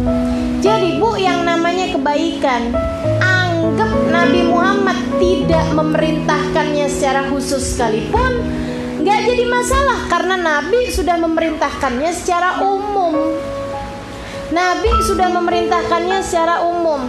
Jadi 0.63 0.99
bu 0.99 1.15
yang 1.19 1.43
namanya 1.43 1.91
kebaikan 1.95 2.71
anggap 3.61 3.91
Nabi 4.09 4.41
Muhammad 4.49 4.97
tidak 5.21 5.65
memerintahkannya 5.77 6.89
secara 6.89 7.29
khusus 7.29 7.61
sekalipun 7.77 8.41
nggak 9.01 9.19
jadi 9.25 9.45
masalah 9.49 10.09
karena 10.09 10.35
Nabi 10.37 10.89
sudah 10.89 11.17
memerintahkannya 11.21 12.11
secara 12.13 12.61
umum. 12.61 13.37
Nabi 14.51 14.91
sudah 15.07 15.31
memerintahkannya 15.31 16.19
secara 16.25 16.65
umum. 16.65 17.05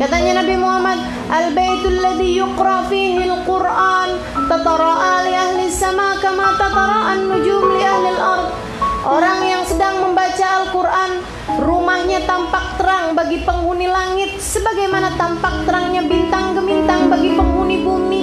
Katanya 0.00 0.42
Nabi 0.42 0.56
Muhammad, 0.58 0.98
"Al-baitul 1.30 2.00
ladzi 2.02 2.36
yuqra 2.40 2.88
fihi 2.90 3.22
al-Qur'an 3.22 4.18
tatara'a 4.50 5.24
li 5.24 5.32
ahli 5.32 5.66
sama 5.70 6.18
kama 6.18 6.58
tatara'a 6.58 7.16
an-nujum 7.16 7.64
li 7.76 7.82
ahli 7.86 8.08
al-ard." 8.16 8.71
Orang 9.02 9.42
yang 9.42 9.66
sedang 9.66 9.98
membaca 9.98 10.62
Al-Quran 10.62 11.26
Rumahnya 11.58 12.22
tampak 12.22 12.78
terang 12.78 13.18
bagi 13.18 13.42
penghuni 13.42 13.90
langit. 13.90 14.38
Sebagaimana 14.38 15.18
tampak 15.18 15.66
terangnya 15.66 16.06
bintang 16.06 16.54
gemintang 16.54 17.10
bagi 17.10 17.34
penghuni 17.34 17.82
bumi. 17.82 18.22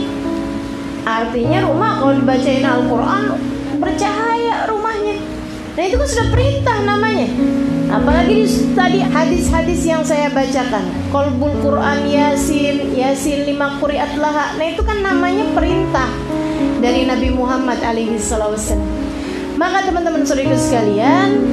Artinya 1.03 1.67
rumah 1.67 1.99
kalau 1.99 2.15
dibacain 2.15 2.63
Al-Quran 2.63 3.23
Bercahaya 3.75 4.71
rumahnya. 4.71 5.19
Nah 5.75 5.83
itu 5.83 5.99
kan 5.99 6.07
sudah 6.07 6.27
perintah 6.31 6.77
namanya. 6.87 7.27
Apalagi 7.91 8.47
di, 8.47 8.47
tadi 8.71 8.99
hadis-hadis 9.03 9.83
yang 9.83 10.07
saya 10.07 10.31
bacakan. 10.31 10.87
Kolbul 11.11 11.59
Quran 11.59 12.07
Yasin 12.07 12.95
Yasin 12.95 13.43
lima 13.43 13.75
kuriat 13.83 14.15
laha. 14.15 14.55
Nah 14.55 14.63
itu 14.63 14.79
kan 14.87 15.03
namanya 15.03 15.43
perintah 15.51 16.07
Dari 16.79 17.03
Nabi 17.03 17.35
Muhammad 17.35 17.83
alaihi 17.83 18.15
wasallam 18.15 18.98
maka 19.59 19.83
teman-teman 19.83 20.23
saudara 20.23 20.55
sekalian. 20.55 21.43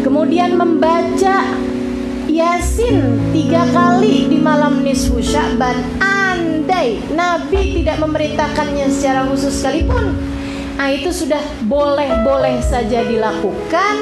Kemudian 0.00 0.56
membaca 0.56 1.44
Yasin 2.24 3.28
tiga 3.36 3.68
kali 3.68 4.32
di 4.32 4.38
malam 4.40 4.80
nisfu 4.80 5.20
Sya'ban 5.20 6.00
Andai 6.00 7.02
Nabi 7.12 7.82
tidak 7.82 7.98
memerintahkannya 8.00 8.88
secara 8.88 9.26
khusus 9.26 9.58
sekalipun 9.58 10.16
Nah 10.78 10.94
itu 10.94 11.10
sudah 11.10 11.42
boleh-boleh 11.66 12.62
saja 12.62 13.02
dilakukan 13.02 13.94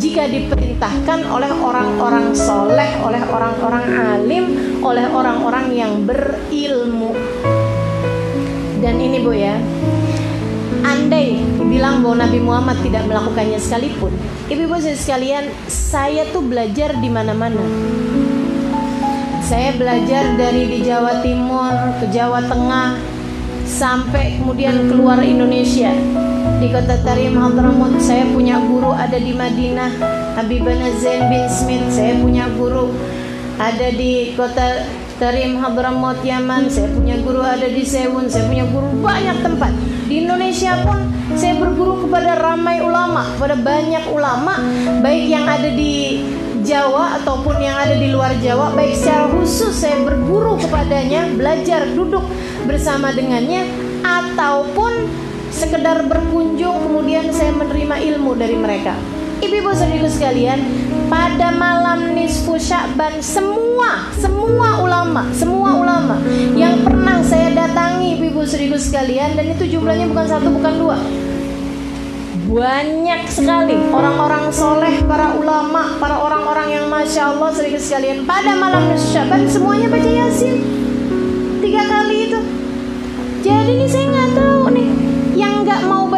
jika 0.00 0.24
diperintahkan 0.24 1.28
oleh 1.28 1.52
orang-orang 1.52 2.32
soleh, 2.32 2.88
oleh 3.04 3.20
orang-orang 3.28 3.84
alim, 3.92 4.44
oleh 4.80 5.04
orang-orang 5.12 5.66
yang 5.76 5.92
berilmu. 6.08 7.12
Dan 8.80 8.96
ini 8.96 9.20
bu 9.20 9.36
ya, 9.36 9.60
andai 10.88 11.51
bilang 11.82 11.98
bahwa 11.98 12.22
Nabi 12.22 12.38
Muhammad 12.38 12.78
tidak 12.86 13.10
melakukannya 13.10 13.58
sekalipun, 13.58 14.14
ibu-ibu 14.46 14.78
sekalian, 14.78 15.50
saya 15.66 16.22
tuh 16.30 16.38
belajar 16.38 16.94
di 16.94 17.10
mana-mana. 17.10 17.58
Saya 19.42 19.74
belajar 19.74 20.38
dari 20.38 20.70
di 20.70 20.86
Jawa 20.86 21.26
Timur 21.26 21.74
ke 21.98 22.06
Jawa 22.14 22.46
Tengah 22.46 23.02
sampai 23.66 24.38
kemudian 24.38 24.94
keluar 24.94 25.26
Indonesia. 25.26 25.90
Di 26.62 26.70
kota 26.70 27.02
Tarim 27.02 27.34
Hadramut 27.34 27.98
saya 27.98 28.30
punya 28.30 28.62
guru 28.62 28.94
ada 28.94 29.18
di 29.18 29.34
Madinah 29.34 29.90
Habibana 30.38 30.86
Zain 31.02 31.26
bin 31.34 31.50
Smith. 31.50 31.82
Saya 31.90 32.14
punya 32.22 32.46
guru 32.54 32.94
ada 33.58 33.90
di 33.90 34.38
kota 34.38 34.86
Tarim 35.20 35.60
Hadramut 35.60 36.20
Yaman 36.24 36.68
saya 36.68 36.88
punya 36.92 37.18
guru 37.20 37.42
ada 37.42 37.68
di 37.68 37.84
Sewun 37.84 38.28
saya 38.28 38.48
punya 38.48 38.64
guru 38.68 38.88
banyak 39.00 39.40
tempat. 39.44 39.72
Di 40.08 40.24
Indonesia 40.24 40.76
pun 40.84 41.08
saya 41.36 41.56
berguru 41.56 42.04
kepada 42.06 42.36
ramai 42.36 42.84
ulama 42.84 43.24
kepada 43.36 43.56
banyak 43.56 44.04
ulama 44.12 44.60
baik 45.00 45.24
yang 45.32 45.48
ada 45.48 45.72
di 45.72 46.24
Jawa 46.62 47.18
ataupun 47.18 47.58
yang 47.58 47.74
ada 47.74 47.98
di 47.98 48.12
luar 48.14 48.38
Jawa 48.38 48.70
baik 48.76 48.94
secara 48.94 49.26
khusus 49.34 49.74
saya 49.74 49.98
berguru 50.04 50.60
kepadanya 50.60 51.26
belajar 51.34 51.90
duduk 51.90 52.22
bersama 52.68 53.10
dengannya 53.10 53.66
ataupun 54.06 55.10
sekedar 55.52 56.06
berkunjung 56.08 56.88
kemudian 56.88 57.28
saya 57.34 57.52
menerima 57.52 57.96
ilmu 58.14 58.32
dari 58.38 58.56
mereka. 58.56 58.96
Ibu-ibu 59.42 59.74
saudaraku 59.74 60.06
sekalian, 60.06 60.62
pada 61.12 61.52
malam 61.52 62.16
nisfu 62.16 62.56
Sya'ban 62.56 63.20
semua 63.20 64.08
semua 64.16 64.80
ulama, 64.80 65.28
semua 65.36 65.76
ulama 65.76 66.16
yang 66.56 66.80
pernah 66.80 67.20
saya 67.20 67.52
datangi 67.52 68.16
ibu-ibu 68.16 68.40
saudaraku 68.48 68.80
sekalian 68.80 69.36
dan 69.36 69.52
itu 69.52 69.76
jumlahnya 69.76 70.08
bukan 70.08 70.24
satu 70.24 70.48
bukan 70.48 70.74
dua. 70.80 70.96
Banyak 72.52 73.28
sekali 73.28 73.76
orang-orang 73.92 74.48
soleh, 74.52 75.04
para 75.04 75.36
ulama, 75.36 76.00
para 76.00 76.16
orang-orang 76.16 76.80
yang 76.80 76.86
masya 76.88 77.36
Allah 77.36 77.52
saudaraku 77.52 77.76
sekalian 77.76 78.24
pada 78.24 78.56
malam 78.56 78.88
nisfu 78.88 79.12
Sya'ban 79.12 79.44
semuanya 79.52 79.92
baca 79.92 80.08
Yasin 80.08 80.64
tiga 81.60 81.84
kali 81.84 82.32
itu. 82.32 82.40
Jadi 83.44 83.70
ini 83.76 83.84
saya 83.84 84.08
nggak 84.08 84.30
tahu 84.32 84.64
nih 84.72 84.88
yang 85.36 85.60
nggak 85.60 85.84
mau 85.84 86.08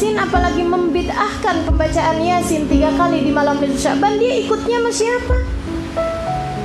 Yasin 0.00 0.16
apalagi 0.16 0.64
membid'ahkan 0.64 1.68
pembacaan 1.68 2.24
Yasin 2.24 2.64
tiga 2.72 2.88
kali 2.96 3.20
di 3.20 3.28
malam 3.28 3.60
Nisfu 3.60 3.84
Syaban 3.84 4.16
dia 4.16 4.32
ikutnya 4.40 4.80
sama 4.80 4.88
siapa? 4.96 5.36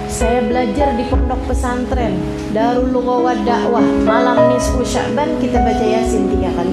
Saya 0.07 0.39
belajar 0.47 0.95
di 0.95 1.03
pondok 1.11 1.43
pesantren 1.43 2.15
Darul 2.55 2.95
Lughawah 2.95 3.35
Dakwah 3.43 3.83
malam 4.07 4.55
Nisfu 4.55 4.87
Syaban 4.87 5.35
kita 5.43 5.59
baca 5.67 5.83
Yasin 5.83 6.31
tiga 6.31 6.47
kali. 6.55 6.71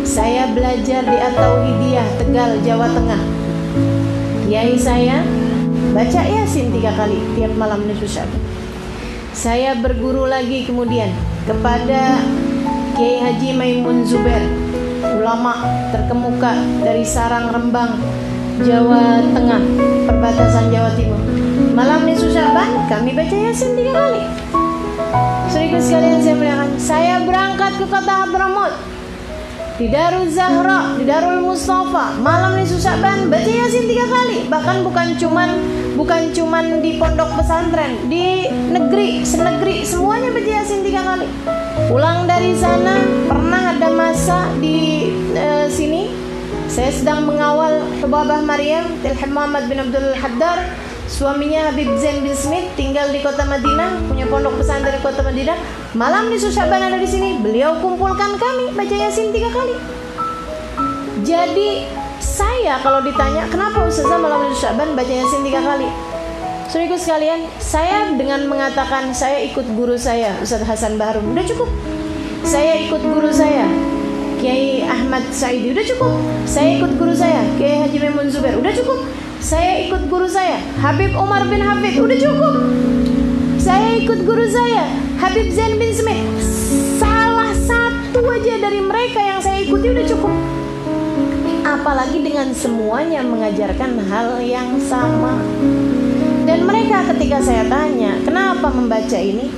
Saya 0.00 0.48
belajar 0.48 1.04
di 1.04 1.16
At-Tauhidiyah 1.28 2.08
Tegal 2.16 2.56
Jawa 2.64 2.88
Tengah. 2.96 3.22
Kiai 4.48 4.80
saya 4.80 5.20
baca 5.92 6.20
Yasin 6.24 6.72
tiga 6.72 6.96
kali 6.96 7.20
tiap 7.36 7.52
malam 7.60 7.84
Nisfu 7.84 8.08
Syaban. 8.08 8.40
Saya 9.36 9.76
berguru 9.76 10.24
lagi 10.24 10.64
kemudian 10.64 11.12
kepada 11.44 12.16
Kiai 12.96 13.20
Haji 13.20 13.52
Maimun 13.52 14.08
Zubair 14.08 14.69
ulama 15.04 15.64
terkemuka 15.92 16.52
dari 16.84 17.04
Sarang 17.04 17.48
Rembang 17.48 17.96
Jawa 18.60 19.24
Tengah 19.32 19.62
perbatasan 20.04 20.68
Jawa 20.68 20.92
Timur 20.92 21.20
malam 21.72 22.04
ini 22.04 22.16
Syaban 22.18 22.84
kami 22.88 23.16
baca 23.16 23.36
Yasin 23.36 23.72
tiga 23.76 23.92
kali 23.96 24.22
Seribu 25.50 25.82
sekalian 25.82 26.20
saya 26.22 26.34
muliakan 26.36 26.70
saya 26.78 27.14
berangkat 27.24 27.72
ke 27.80 27.86
kota 27.88 28.12
Hadramaut 28.24 28.74
di 29.80 29.88
Darul 29.88 30.28
Zahra, 30.28 30.92
di 31.00 31.08
Darul 31.08 31.40
Mustafa, 31.40 32.12
malam 32.20 32.52
ini 32.60 32.68
Syaban 32.68 33.32
baca 33.32 33.48
Yasin 33.48 33.88
tiga 33.88 34.04
kali. 34.12 34.44
Bahkan 34.44 34.84
bukan 34.84 35.16
cuman 35.16 35.48
bukan 35.96 36.36
cuman 36.36 36.84
di 36.84 37.00
pondok 37.00 37.32
pesantren, 37.40 37.96
di 38.12 38.44
negeri, 38.68 39.24
senegeri 39.24 39.80
semuanya 39.80 40.36
baca 40.36 40.50
Yasin 40.52 40.84
tiga 40.84 41.00
kali. 41.00 41.24
Pulang 41.88 42.28
dari 42.28 42.52
sana 42.52 42.92
ada 43.80 43.96
masa 43.96 44.52
di 44.60 45.08
uh, 45.32 45.64
sini 45.72 46.12
saya 46.68 46.92
sedang 46.92 47.24
mengawal 47.24 47.80
Hubabah 48.04 48.44
Maryam 48.44 48.84
Tilham 49.00 49.32
Muhammad 49.32 49.72
bin 49.72 49.80
Abdul 49.80 50.12
Haddar 50.20 50.68
Suaminya 51.08 51.72
Habib 51.72 51.88
Zain 51.96 52.20
bin 52.20 52.36
Smith 52.36 52.68
tinggal 52.76 53.10
di 53.10 53.18
kota 53.18 53.42
Madinah, 53.42 54.04
punya 54.06 54.30
pondok 54.30 54.62
pesantren 54.62 54.94
di 54.94 55.02
kota 55.02 55.26
Madinah. 55.26 55.58
Malam 55.98 56.30
di 56.30 56.38
Susyaban 56.38 56.78
ada 56.86 56.94
di 56.94 57.08
sini, 57.08 57.34
beliau 57.42 57.82
kumpulkan 57.82 58.38
kami 58.38 58.70
baca 58.78 58.94
Yasin 58.94 59.34
tiga 59.34 59.50
kali. 59.50 59.74
Jadi 61.26 61.90
saya 62.22 62.78
kalau 62.78 63.02
ditanya 63.02 63.50
kenapa 63.50 63.90
Ustazah 63.90 64.22
malam 64.22 64.46
di 64.46 64.54
Susyaban 64.54 64.94
baca 64.94 65.10
Yasin 65.10 65.42
tiga 65.42 65.58
kali? 65.66 65.90
Saudaraku 66.70 66.94
sekalian, 66.94 67.50
saya 67.58 68.14
dengan 68.14 68.46
mengatakan 68.46 69.10
saya 69.10 69.42
ikut 69.50 69.66
guru 69.74 69.98
saya, 69.98 70.38
Ustaz 70.38 70.62
Hasan 70.62 70.94
Bahrum, 70.94 71.34
udah 71.34 71.42
cukup. 71.42 71.66
Saya 72.44 72.86
ikut 72.86 73.02
guru 73.02 73.30
saya, 73.32 73.66
Kiai 74.40 74.84
Ahmad 74.84 75.28
Saidi, 75.32 75.72
udah 75.72 75.84
cukup. 75.84 76.14
Saya 76.44 76.80
ikut 76.80 76.96
guru 76.96 77.14
saya, 77.14 77.44
Kiai 77.60 77.84
Haji 77.84 77.98
Maimun 78.00 78.28
Zubair, 78.32 78.56
udah 78.60 78.72
cukup? 78.72 79.10
Saya 79.40 79.88
ikut 79.88 80.12
guru 80.12 80.28
saya 80.28 80.60
Habib 80.84 81.16
Umar 81.16 81.48
bin 81.48 81.64
Habib 81.64 81.96
udah 81.96 82.18
cukup? 82.20 82.60
Saya 83.56 83.96
ikut 83.96 84.28
guru 84.28 84.44
saya 84.44 84.84
Habib 85.16 85.48
Zain 85.56 85.80
bin 85.80 85.96
Smith 85.96 86.28
salah 87.00 87.56
satu 87.56 88.20
aja 88.28 88.60
dari 88.60 88.84
mereka 88.84 89.16
yang 89.16 89.40
saya 89.40 89.64
ikuti 89.64 89.96
udah 89.96 90.04
cukup. 90.04 90.36
Apalagi 91.64 92.20
dengan 92.20 92.52
semuanya 92.52 93.24
mengajarkan 93.24 93.96
hal 94.12 94.44
yang 94.44 94.76
sama. 94.76 95.40
Dan 96.44 96.68
mereka 96.68 97.08
ketika 97.16 97.40
saya 97.40 97.64
tanya 97.64 98.20
kenapa 98.20 98.68
membaca 98.68 99.16
ini? 99.16 99.48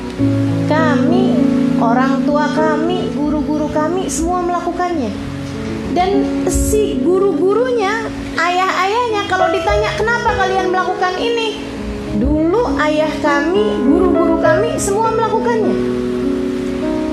Kami 0.70 1.41
orang 1.82 2.22
tua 2.22 2.46
kami 2.54 3.10
guru-guru 3.10 3.66
kami 3.74 4.06
semua 4.06 4.38
melakukannya. 4.46 5.10
Dan 5.92 6.24
si 6.48 7.02
guru-gurunya 7.02 8.06
ayah-ayahnya 8.38 9.28
kalau 9.28 9.50
ditanya 9.52 9.90
kenapa 9.98 10.30
kalian 10.38 10.70
melakukan 10.70 11.18
ini? 11.18 11.60
Dulu 12.16 12.78
ayah 12.78 13.10
kami 13.20 13.82
guru-guru 13.82 14.38
kami 14.38 14.78
semua 14.78 15.10
melakukannya. 15.10 15.76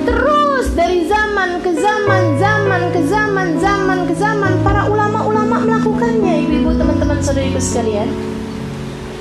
Terus 0.05 0.65
dari 0.77 1.09
zaman 1.09 1.59
ke 1.65 1.75
zaman 1.75 2.23
zaman 2.39 2.81
ke 2.93 3.01
zaman 3.09 3.47
zaman 3.57 3.99
ke 4.07 4.13
zaman 4.15 4.53
para 4.63 4.87
ulama-ulama 4.87 5.59
melakukannya 5.65 6.45
ibu-ibu 6.45 6.77
teman-teman 6.77 7.19
saudariku 7.19 7.59
sekalian. 7.59 8.07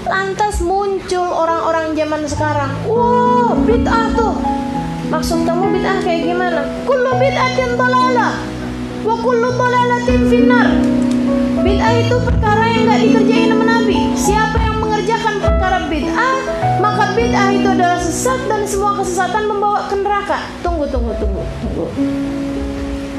Lantas 0.06 0.62
muncul 0.62 1.26
orang-orang 1.26 1.98
zaman 1.98 2.22
sekarang. 2.30 2.72
Wow 2.86 3.58
bid'ah 3.68 4.06
tuh 4.16 4.34
maksud 5.08 5.48
kamu 5.48 5.72
bid'ah 5.72 5.98
kayak 6.04 6.28
gimana? 6.28 6.68
Kullu 6.84 7.12
bid'atin 7.16 7.80
dalalah 7.80 8.36
wa 9.04 9.16
kullu 9.18 9.48
dhalalatin 9.56 10.20
finnar. 10.28 10.68
Bid'ah 11.64 11.92
itu 11.96 12.16
perkara 12.20 12.64
yang 12.68 12.82
nggak 12.88 13.00
dikerjain 13.08 13.48
sama 13.52 13.64
Nabi. 13.64 13.98
Siapa 14.12 14.58
yang 14.60 14.76
mengerjakan 14.84 15.34
perkara 15.40 15.78
bid'ah 15.88 16.36
maka 16.78 17.04
bid'ah 17.16 17.48
itu 17.56 17.68
adalah 17.68 17.98
sesat 17.98 18.40
dan 18.46 18.62
semua 18.68 18.92
kesesatan 19.00 19.48
membawa 19.48 19.88
ke 19.88 19.96
neraka. 19.96 20.38
Tunggu 20.60 20.84
tunggu 20.92 21.12
tunggu 21.16 21.42
tunggu. 21.64 21.86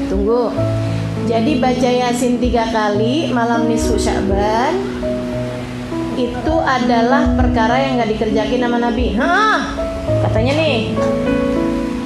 Tunggu. 0.06 0.42
Jadi 1.30 1.62
baca 1.62 1.90
yasin 1.90 2.42
tiga 2.42 2.66
kali 2.74 3.30
malam 3.30 3.70
nisfu 3.70 3.94
syaban 3.94 4.74
itu 6.18 6.54
adalah 6.58 7.32
perkara 7.38 7.78
yang 7.78 8.02
nggak 8.02 8.10
dikerjain 8.18 8.60
sama 8.60 8.78
Nabi. 8.82 9.14
Hah, 9.14 9.78
katanya 10.26 10.58
nih 10.58 10.90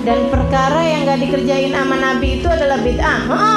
dan 0.05 0.29
perkara 0.29 0.85
yang 0.85 1.09
gak 1.09 1.21
dikerjain 1.25 1.73
sama 1.73 1.97
Nabi 1.97 2.38
itu 2.38 2.49
adalah 2.49 2.77
bid'ah. 2.85 3.21
Ha. 3.25 3.57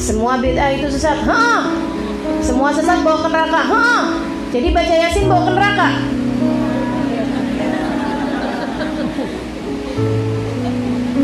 Semua 0.00 0.40
bid'ah 0.40 0.72
itu 0.72 0.88
sesat. 0.88 1.20
Ha. 1.28 1.68
Semua 2.40 2.72
sesat 2.72 3.04
bawa 3.04 3.20
ke 3.20 3.28
neraka. 3.28 3.60
Ha. 3.68 3.88
Jadi 4.48 4.68
baca 4.72 4.94
Yasin 4.96 5.24
bawa 5.28 5.42
ke 5.44 5.52
neraka. 5.52 5.88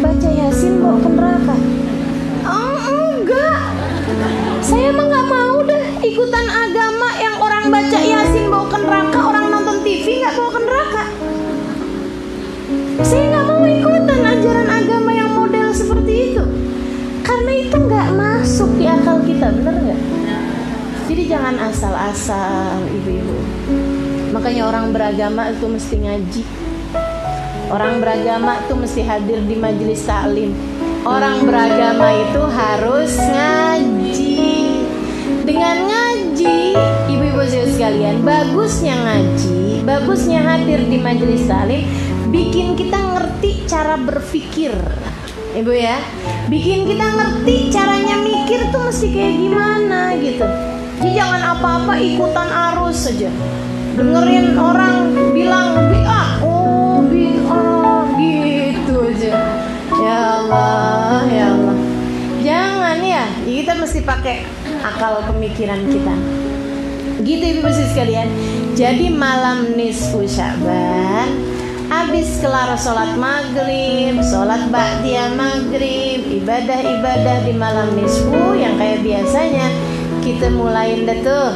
Baca 0.04 0.28
Yasin 0.28 0.72
bawa 0.84 0.96
ke 1.00 1.08
neraka. 1.08 1.56
Oh, 2.44 2.76
enggak. 3.16 3.60
Saya 4.60 4.92
emang 4.92 5.08
nggak 5.08 5.26
mau 5.26 5.56
deh 5.64 5.82
ikutan 6.04 6.46
agama 6.52 6.81
kita, 19.42 19.58
bener 19.58 19.74
nggak? 19.74 20.00
Jadi 21.10 21.22
jangan 21.26 21.58
asal-asal 21.66 22.78
ibu-ibu. 22.86 23.38
Makanya 24.30 24.70
orang 24.70 24.94
beragama 24.94 25.50
itu 25.50 25.66
mesti 25.66 25.98
ngaji. 25.98 26.42
Orang 27.66 27.98
beragama 27.98 28.62
itu 28.62 28.74
mesti 28.78 29.02
hadir 29.02 29.42
di 29.42 29.58
majelis 29.58 30.06
taklim. 30.06 30.54
Orang 31.02 31.42
beragama 31.42 32.22
itu 32.22 32.42
harus 32.46 33.18
ngaji. 33.18 34.38
Dengan 35.42 35.90
ngaji, 35.90 36.58
ibu-ibu 37.10 37.42
sekalian, 37.50 38.22
bagusnya 38.22 38.94
ngaji, 38.94 39.82
bagusnya 39.82 40.38
hadir 40.38 40.86
di 40.86 41.02
majelis 41.02 41.50
taklim 41.50 41.82
bikin 42.30 42.78
kita 42.78 42.94
ngerti 42.94 43.66
cara 43.66 43.98
berpikir 43.98 44.70
ibu 45.56 45.72
ya. 45.72 46.00
Bikin 46.48 46.88
kita 46.88 47.06
ngerti 47.16 47.68
caranya 47.68 48.16
mikir 48.20 48.72
tuh 48.72 48.88
mesti 48.88 49.06
kayak 49.12 49.34
gimana 49.36 50.00
gitu. 50.18 50.46
Jadi 51.02 51.10
jangan 51.18 51.40
apa-apa 51.56 51.98
ikutan 51.98 52.48
arus 52.48 53.10
saja 53.10 53.30
dengerin 53.92 54.56
orang 54.56 55.12
bilang 55.36 55.76
ah 56.08 56.40
oh 56.40 57.04
ah 57.50 58.04
gitu 58.16 58.94
aja. 59.12 59.32
Ya 59.92 60.18
Allah 60.40 61.22
ya 61.28 61.46
Allah. 61.52 61.76
Jangan 62.40 62.98
ya. 63.04 63.24
Kita 63.44 63.72
mesti 63.76 64.00
pakai 64.02 64.46
akal 64.80 65.26
pemikiran 65.28 65.84
kita. 65.90 66.14
Gitu 67.22 67.44
ibu 67.44 67.60
ibu 67.66 67.70
sekalian. 67.70 68.28
Jadi 68.72 69.12
malam 69.12 69.76
nisfu 69.76 70.24
syaban 70.24 71.51
Habis 72.02 72.42
kelar 72.42 72.74
sholat 72.74 73.14
maghrib, 73.14 74.18
sholat 74.26 74.74
ba'diyah 74.74 75.38
maghrib, 75.38 76.42
ibadah-ibadah 76.42 77.46
di 77.46 77.54
malam 77.54 77.94
nisfu 77.94 78.58
yang 78.58 78.74
kayak 78.74 79.06
biasanya 79.06 79.70
kita 80.18 80.50
mulain 80.50 81.06
deh 81.06 81.22
tuh 81.22 81.54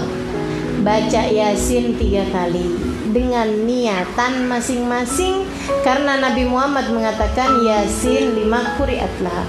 baca 0.86 1.22
yasin 1.26 1.98
tiga 1.98 2.22
kali 2.30 2.62
dengan 3.10 3.66
niatan 3.66 4.46
masing-masing 4.46 5.42
karena 5.82 6.22
Nabi 6.22 6.46
Muhammad 6.46 6.94
mengatakan 6.94 7.66
yasin 7.66 8.38
lima 8.38 8.78
kuriatlah. 8.78 9.42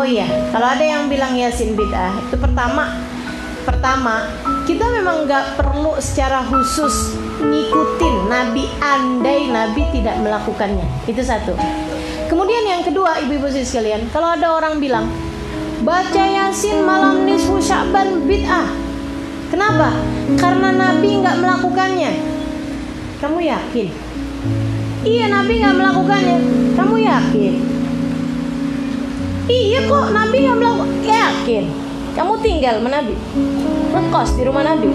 Oh 0.00 0.08
iya, 0.08 0.48
kalau 0.48 0.64
ada 0.64 0.80
yang 0.80 1.12
bilang 1.12 1.36
yasin 1.36 1.76
bid'ah, 1.76 2.24
itu 2.24 2.40
pertama 2.40 2.88
pertama 3.68 4.32
kita 4.64 4.88
memang 4.96 5.28
nggak 5.28 5.60
perlu 5.60 6.00
secara 6.00 6.40
khusus 6.48 7.20
ngikutin 7.42 8.30
Nabi 8.30 8.64
andai 8.78 9.50
Nabi 9.50 9.82
tidak 9.90 10.16
melakukannya. 10.22 10.86
Itu 11.10 11.22
satu. 11.26 11.58
Kemudian 12.30 12.64
yang 12.64 12.82
kedua 12.86 13.20
ibu-ibu 13.20 13.50
sekalian 13.52 14.08
kalau 14.08 14.32
ada 14.32 14.56
orang 14.56 14.80
bilang 14.80 15.10
baca 15.84 16.24
yasin 16.24 16.80
malam 16.86 17.26
nisfu 17.26 17.58
sya'ban 17.58 18.24
bid'ah. 18.24 18.70
Kenapa? 19.52 19.92
Karena 20.40 20.72
Nabi 20.72 21.20
nggak 21.20 21.36
melakukannya. 21.44 22.12
Kamu 23.20 23.38
yakin? 23.42 23.86
Iya 25.04 25.28
Nabi 25.28 25.60
nggak 25.60 25.76
melakukannya. 25.76 26.38
Kamu 26.72 26.96
yakin? 26.96 27.52
Iya 29.50 29.78
kok 29.90 30.06
Nabi 30.14 30.36
nggak 30.40 30.58
melakukan 30.58 30.88
yakin? 31.04 31.64
Kamu 32.12 32.32
tinggal 32.44 32.76
menabi 32.80 33.16
ngekos 33.92 34.36
di 34.36 34.42
rumah 34.44 34.64
Nabi 34.64 34.88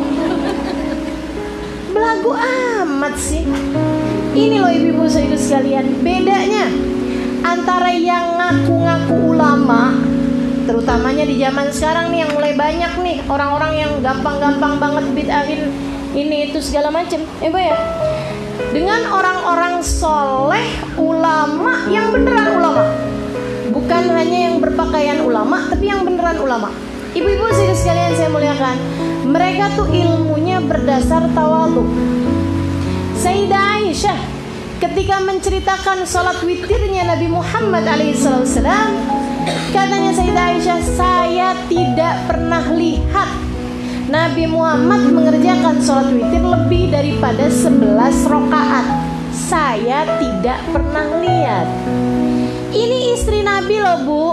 belagu 1.98 2.32
amat 2.38 3.14
sih. 3.18 3.42
Ini 4.38 4.62
loh 4.62 4.70
ibu-ibu 4.70 5.10
saya 5.10 5.34
sekalian 5.34 6.06
bedanya 6.06 6.70
antara 7.42 7.90
yang 7.90 8.38
ngaku-ngaku 8.38 9.34
ulama 9.34 9.98
terutamanya 10.70 11.26
di 11.26 11.42
zaman 11.42 11.74
sekarang 11.74 12.14
nih 12.14 12.28
yang 12.28 12.32
mulai 12.38 12.54
banyak 12.54 12.94
nih 13.02 13.18
orang-orang 13.26 13.74
yang 13.82 13.92
gampang-gampang 14.06 14.78
banget 14.78 15.06
bid'ahin 15.16 15.62
ini 16.14 16.52
itu 16.52 16.62
segala 16.62 16.94
macam 16.94 17.18
eh 17.42 17.50
ya? 17.50 17.78
Dengan 18.74 19.10
orang-orang 19.10 19.82
soleh 19.82 20.66
ulama 21.02 21.88
yang 21.90 22.14
beneran 22.14 22.62
ulama. 22.62 22.84
Bukan 23.74 24.04
hanya 24.14 24.54
yang 24.54 24.56
berpakaian 24.62 25.26
ulama 25.26 25.66
tapi 25.66 25.90
yang 25.90 26.06
beneran 26.06 26.38
ulama. 26.46 26.70
Ibu-ibu 27.18 27.50
sekalian 27.74 28.14
saya 28.14 28.30
muliakan, 28.30 28.78
mereka 29.28 29.76
tuh 29.76 29.92
ilmunya 29.92 30.64
berdasar 30.64 31.28
tawadu. 31.36 31.84
Sayyidah 33.20 33.84
Aisyah 33.84 34.20
ketika 34.80 35.20
menceritakan 35.20 36.08
sholat 36.08 36.40
witirnya 36.48 37.04
Nabi 37.12 37.28
Muhammad 37.28 37.84
alaihissalam, 37.84 38.90
katanya 39.76 40.12
Sayyidah 40.16 40.46
Aisyah, 40.56 40.80
saya 40.96 41.50
tidak 41.68 42.24
pernah 42.30 42.64
lihat 42.72 43.30
Nabi 44.08 44.48
Muhammad 44.48 45.12
mengerjakan 45.12 45.84
sholat 45.84 46.08
witir 46.16 46.40
lebih 46.40 46.96
daripada 46.96 47.52
11 47.52 48.32
rakaat. 48.32 48.88
Saya 49.36 50.08
tidak 50.20 50.60
pernah 50.72 51.08
lihat. 51.20 51.68
Ini 52.72 53.16
istri 53.16 53.44
Nabi 53.44 53.80
loh 53.80 54.00
bu 54.08 54.26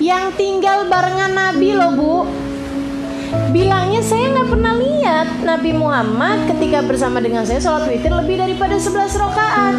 yang 0.00 0.32
tinggal 0.36 0.88
barengan 0.88 1.32
Nabi 1.32 1.76
loh 1.76 1.92
bu 1.92 2.14
bilangnya 3.54 4.02
saya 4.02 4.30
nggak 4.34 4.48
pernah 4.50 4.74
lihat 4.78 5.28
Nabi 5.42 5.70
Muhammad 5.74 6.50
ketika 6.50 6.82
bersama 6.82 7.22
dengan 7.22 7.46
saya 7.46 7.62
sholat 7.62 7.86
witir 7.86 8.10
lebih 8.10 8.38
daripada 8.38 8.78
11 8.78 9.22
rakaat. 9.22 9.76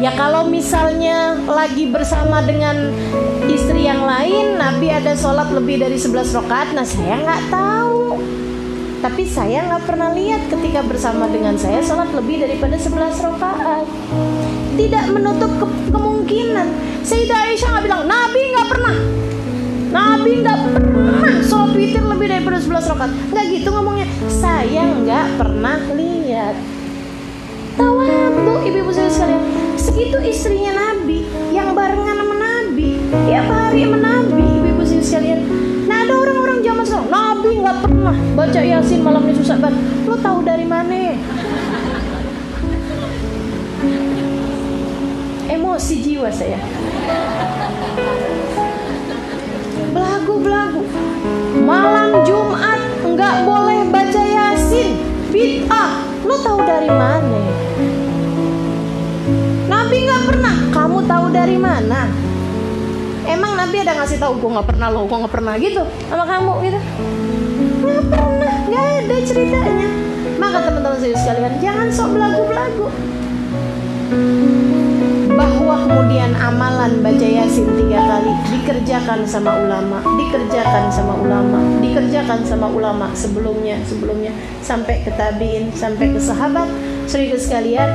Ya 0.00 0.16
kalau 0.16 0.48
misalnya 0.48 1.36
lagi 1.44 1.90
bersama 1.90 2.40
dengan 2.40 2.94
istri 3.50 3.84
yang 3.84 4.06
lain 4.06 4.56
Nabi 4.56 4.88
ada 4.88 5.12
sholat 5.18 5.52
lebih 5.52 5.82
dari 5.82 5.98
11 5.98 6.36
rakaat 6.36 6.72
nah 6.72 6.86
saya 6.86 7.20
nggak 7.22 7.42
tahu. 7.50 8.18
Tapi 9.00 9.22
saya 9.24 9.64
nggak 9.64 9.84
pernah 9.88 10.12
lihat 10.12 10.52
ketika 10.52 10.84
bersama 10.84 11.24
dengan 11.32 11.56
saya 11.56 11.80
sholat 11.80 12.12
lebih 12.12 12.44
daripada 12.44 12.76
11 12.76 13.26
rakaat. 13.26 13.86
Tidak 14.76 15.04
menutup 15.10 15.52
ke 15.56 15.66
kemungkinan. 15.88 16.68
Sayyidah 17.02 17.38
Aisyah 17.48 17.68
nggak 17.74 17.84
bilang 17.88 18.04
Nabi 18.06 18.40
nggak 18.52 18.68
pernah 18.68 18.96
Nabi 19.90 20.46
nggak 20.46 20.58
pernah 20.70 21.34
sholat 21.42 21.74
witir 21.74 22.02
lebih 22.06 22.30
daripada 22.30 22.62
11 22.62 22.90
rakaat. 22.94 23.10
Nggak 23.34 23.44
gitu 23.50 23.68
ngomongnya. 23.74 24.06
Saya 24.30 24.86
nggak 24.86 25.26
pernah 25.34 25.78
lihat. 25.98 26.54
Tawadu 27.74 28.54
ibu-ibu 28.70 28.94
saya 28.94 29.10
sekalian. 29.10 29.42
Segitu 29.74 30.18
istrinya 30.22 30.72
Nabi 30.78 31.26
yang 31.50 31.74
barengan 31.74 32.22
sama 32.22 32.34
Nabi. 32.38 33.02
Tiap 33.26 33.46
hari 33.50 33.82
sama 33.82 33.98
Nabi 33.98 34.44
ibu-ibu 34.62 34.82
saya 34.86 35.02
sekalian. 35.02 35.40
Nah 35.90 36.06
ada 36.06 36.14
orang-orang 36.14 36.58
zaman 36.62 36.84
sekarang. 36.86 37.08
Nabi 37.10 37.50
nggak 37.58 37.78
pernah 37.82 38.16
baca 38.38 38.60
Yasin 38.62 39.00
malam 39.02 39.26
ini 39.26 39.34
susah 39.42 39.58
banget. 39.58 39.82
Lo 40.06 40.14
tahu 40.22 40.46
dari 40.46 40.66
mana? 40.70 41.18
Emosi 45.50 45.98
jiwa 45.98 46.30
saya 46.30 46.62
belagu-belagu. 49.90 50.82
Malam 51.60 52.22
Jumat 52.22 52.80
nggak 53.04 53.36
boleh 53.44 53.86
baca 53.90 54.22
Yasin. 54.22 54.96
Bid'ah 55.30 56.02
lo 56.26 56.36
tahu 56.42 56.58
dari 56.66 56.90
mana? 56.90 57.38
Nabi 59.70 59.96
nggak 60.06 60.22
pernah. 60.26 60.54
Kamu 60.70 60.98
tahu 61.06 61.26
dari 61.34 61.58
mana? 61.58 62.10
Emang 63.26 63.54
Nabi 63.54 63.76
ada 63.82 63.94
ngasih 64.02 64.18
tahu 64.18 64.38
gue 64.42 64.50
nggak 64.50 64.68
pernah 64.74 64.88
lo 64.90 65.06
gue 65.06 65.18
nggak 65.20 65.34
pernah 65.34 65.54
gitu. 65.58 65.82
Sama 66.10 66.24
kamu 66.26 66.52
gitu. 66.66 66.78
Nggak 67.86 68.04
pernah. 68.10 68.54
Nggak 68.66 68.86
ada 69.04 69.16
ceritanya. 69.22 69.88
Maka 70.40 70.58
teman-teman 70.64 70.98
saya 70.98 71.16
sekalian 71.20 71.54
jangan 71.60 71.88
sok 71.92 72.08
belagu-belagu 72.16 72.88
bahwa 75.70 75.86
kemudian 75.86 76.34
amalan 76.34 76.98
baca 76.98 77.22
yasin 77.30 77.62
tiga 77.78 78.02
kali. 78.02 78.34
Dikerjakan 78.50 79.22
sama 79.22 79.54
ulama, 79.54 80.02
dikerjakan 80.18 80.90
sama 80.90 81.14
ulama, 81.14 81.62
dikerjakan 81.78 82.42
sama 82.42 82.66
ulama 82.66 83.06
sebelumnya, 83.14 83.78
sebelumnya. 83.86 84.34
Sampai 84.66 85.06
ke 85.06 85.14
tabiin, 85.14 85.70
sampai 85.70 86.10
ke 86.10 86.18
sahabat. 86.18 86.66
Saudara 87.06 87.38
sekalian, 87.38 87.86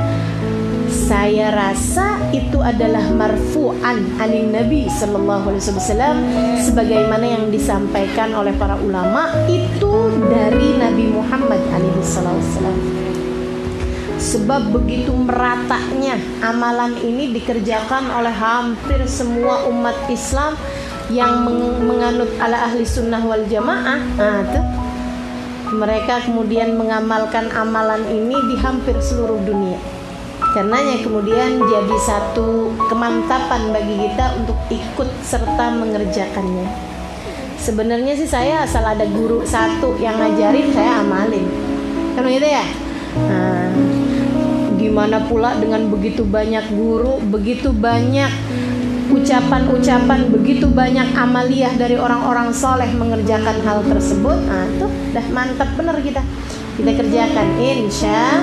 saya 0.88 1.52
rasa 1.52 2.16
itu 2.32 2.64
adalah 2.64 3.04
marfu'an 3.12 4.24
anin 4.24 4.56
Nabi 4.56 4.88
Sallallahu 4.88 5.52
Alaihi 5.52 5.76
Wasallam. 5.76 6.18
Sebagaimana 6.64 7.28
yang 7.28 7.52
disampaikan 7.52 8.32
oleh 8.40 8.56
para 8.56 8.80
ulama 8.80 9.36
itu 9.52 10.16
dari 10.32 10.80
Nabi 10.80 11.12
Muhammad 11.12 11.60
Alaihi 11.76 12.00
Wasallam 12.00 13.05
sebab 14.18 14.72
begitu 14.72 15.12
meratanya 15.12 16.16
amalan 16.40 16.96
ini 17.04 17.36
dikerjakan 17.36 18.10
oleh 18.12 18.32
hampir 18.32 19.04
semua 19.08 19.68
umat 19.68 19.96
Islam 20.08 20.56
yang 21.14 21.46
menganut 21.86 22.30
ala 22.42 22.66
ahli 22.72 22.82
sunnah 22.82 23.22
wal 23.22 23.46
jamaah. 23.46 24.00
Nah, 24.18 24.42
tuh. 24.50 24.66
mereka 25.76 26.24
kemudian 26.24 26.78
mengamalkan 26.78 27.52
amalan 27.52 28.06
ini 28.08 28.38
di 28.48 28.56
hampir 28.62 28.96
seluruh 29.02 29.42
dunia. 29.44 29.76
Karenanya 30.56 31.04
kemudian 31.04 31.60
jadi 31.68 31.98
satu 32.00 32.72
kemantapan 32.88 33.76
bagi 33.76 34.08
kita 34.08 34.40
untuk 34.40 34.56
ikut 34.72 35.10
serta 35.20 35.76
mengerjakannya. 35.76 36.64
Sebenarnya 37.60 38.14
sih 38.16 38.30
saya 38.30 38.64
asal 38.64 38.88
ada 38.88 39.04
guru 39.04 39.44
satu 39.44 40.00
yang 40.00 40.16
ngajarin 40.16 40.72
saya 40.72 41.04
amalin. 41.04 41.44
Kan 42.16 42.24
gitu 42.30 42.48
ya? 42.48 42.64
Nah, 43.16 43.55
gimana 44.96 45.28
pula 45.28 45.52
dengan 45.60 45.92
begitu 45.92 46.24
banyak 46.24 46.72
guru 46.72 47.20
begitu 47.28 47.76
banyak 47.76 48.32
ucapan-ucapan 49.12 50.32
begitu 50.32 50.72
banyak 50.72 51.12
amaliyah 51.12 51.76
dari 51.76 52.00
orang-orang 52.00 52.56
soleh 52.56 52.88
mengerjakan 52.96 53.60
hal 53.68 53.84
tersebut? 53.92 54.40
Nah 54.48 54.64
tuh 54.80 54.88
dah 55.12 55.28
mantap 55.36 55.68
bener 55.76 56.00
kita. 56.00 56.24
Kita 56.80 56.96
kerjakan 56.96 57.60
insya 57.60 58.40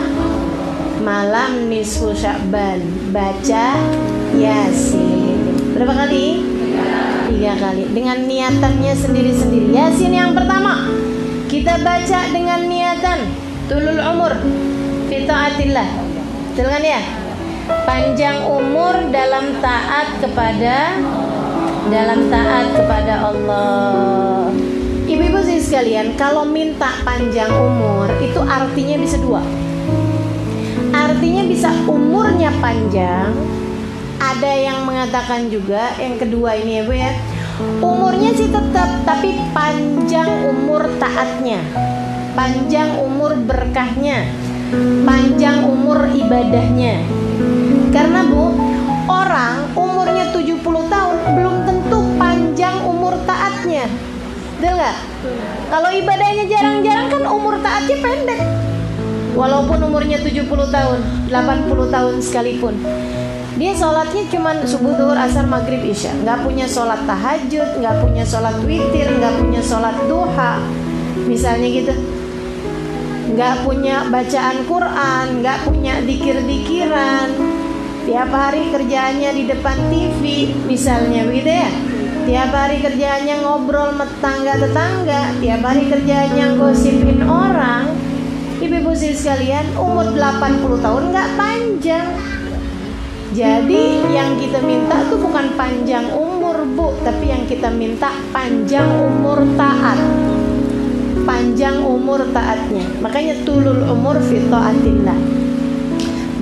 malam 1.00 1.72
nisfu 1.72 2.12
sya'ban 2.12 2.84
baca 3.16 3.72
yasin. 4.36 5.56
Berapa 5.72 6.04
kali? 6.04 6.44
Tiga 7.32 7.56
kali. 7.56 7.96
Dengan 7.96 8.28
niatannya 8.28 8.92
sendiri-sendiri. 8.92 9.72
Yasin 9.72 10.12
yang 10.12 10.36
pertama. 10.36 10.84
Kita 11.48 11.80
baca 11.80 12.20
dengan 12.28 12.60
niatan. 12.68 13.24
Tulul 13.72 14.04
umur. 14.04 14.36
Fitaatillah. 15.08 16.11
Betul 16.52 16.68
kan 16.68 16.84
ya? 16.84 17.00
Panjang 17.88 18.44
umur 18.44 19.08
dalam 19.08 19.56
taat 19.64 20.20
kepada 20.20 21.00
dalam 21.88 22.28
taat 22.28 22.76
kepada 22.76 23.24
Allah. 23.24 24.52
Ibu-ibu 25.08 25.40
sih 25.48 25.64
sekalian, 25.64 26.12
kalau 26.20 26.44
minta 26.44 26.92
panjang 27.08 27.48
umur 27.48 28.04
itu 28.20 28.36
artinya 28.44 29.00
bisa 29.00 29.16
dua. 29.16 29.40
Artinya 30.92 31.48
bisa 31.48 31.72
umurnya 31.88 32.52
panjang, 32.60 33.32
ada 34.20 34.52
yang 34.52 34.84
mengatakan 34.84 35.48
juga 35.48 35.96
yang 35.96 36.20
kedua 36.20 36.52
ini 36.60 36.78
ya 36.78 36.82
Bu 36.84 36.92
ya. 36.92 37.16
Umurnya 37.80 38.36
sih 38.36 38.52
tetap 38.52 39.08
tapi 39.08 39.40
panjang 39.56 40.28
umur 40.52 40.84
taatnya. 41.00 41.64
Panjang 42.36 43.00
umur 43.00 43.40
berkahnya. 43.40 44.51
Panjang 45.04 45.68
umur 45.68 46.08
ibadahnya. 46.12 47.04
Karena 47.92 48.24
Bu, 48.24 48.56
orang 49.08 49.68
umurnya 49.76 50.32
70 50.32 50.64
tahun 50.64 51.16
belum 51.36 51.56
tentu 51.68 51.98
panjang 52.16 52.80
umur 52.88 53.14
taatnya. 53.28 53.84
Betul 54.56 54.72
nggak? 54.80 54.96
Kalau 55.68 55.90
ibadahnya 55.92 56.44
jarang-jarang 56.48 57.08
kan 57.12 57.22
umur 57.28 57.60
taatnya 57.60 57.96
pendek. 58.00 58.40
Walaupun 59.32 59.78
umurnya 59.80 60.20
70 60.20 60.48
tahun, 60.48 60.98
80 61.28 61.88
tahun 61.88 62.14
sekalipun 62.20 62.74
dia 63.62 63.76
sholatnya 63.76 64.24
cuma 64.32 64.56
subuh 64.64 64.96
duhur 64.96 65.14
asar 65.14 65.44
maghrib 65.44 65.84
isya 65.84 66.10
nggak 66.24 66.40
punya 66.40 66.64
sholat 66.64 67.04
tahajud 67.04 67.84
nggak 67.84 67.96
punya 68.00 68.24
sholat 68.24 68.56
witir 68.64 69.06
nggak 69.12 69.34
punya 69.38 69.60
sholat 69.60 69.92
duha 70.08 70.56
misalnya 71.28 71.68
gitu 71.68 71.94
nggak 73.32 73.64
punya 73.64 74.04
bacaan 74.12 74.68
Quran 74.68 75.26
nggak 75.40 75.58
punya 75.64 76.04
dikir-dikiran. 76.04 77.28
Tiap 78.02 78.30
hari 78.34 78.68
kerjaannya 78.68 79.30
di 79.32 79.44
depan 79.48 79.78
TV 79.88 80.22
misalnya 80.68 81.24
gitu 81.32 81.48
ya. 81.48 81.70
Tiap 82.22 82.50
hari 82.54 82.78
kerjaannya 82.84 83.36
ngobrol 83.42 83.96
tetangga-tetangga 83.98 85.40
tiap 85.40 85.62
hari 85.64 85.88
kerjaannya 85.88 86.46
gosipin 86.60 87.24
orang. 87.24 87.90
Ibu-ibu 88.62 88.94
sekalian 88.94 89.74
umur 89.74 90.14
80 90.14 90.84
tahun 90.84 91.02
nggak 91.10 91.28
panjang. 91.34 92.08
Jadi 93.32 94.12
yang 94.12 94.36
kita 94.36 94.60
minta 94.60 95.08
tuh 95.08 95.16
bukan 95.16 95.56
panjang 95.56 96.04
umur 96.12 96.68
bu, 96.76 96.92
tapi 97.00 97.32
yang 97.32 97.48
kita 97.48 97.72
minta 97.72 98.12
panjang 98.28 98.86
umur 99.00 99.40
taat. 99.56 99.96
Panjang 101.22 101.82
umur 101.86 102.26
taatnya. 102.34 102.86
Makanya 102.98 103.46
tulul 103.46 103.86
umur 103.86 104.18
fitaatillah. 104.18 105.18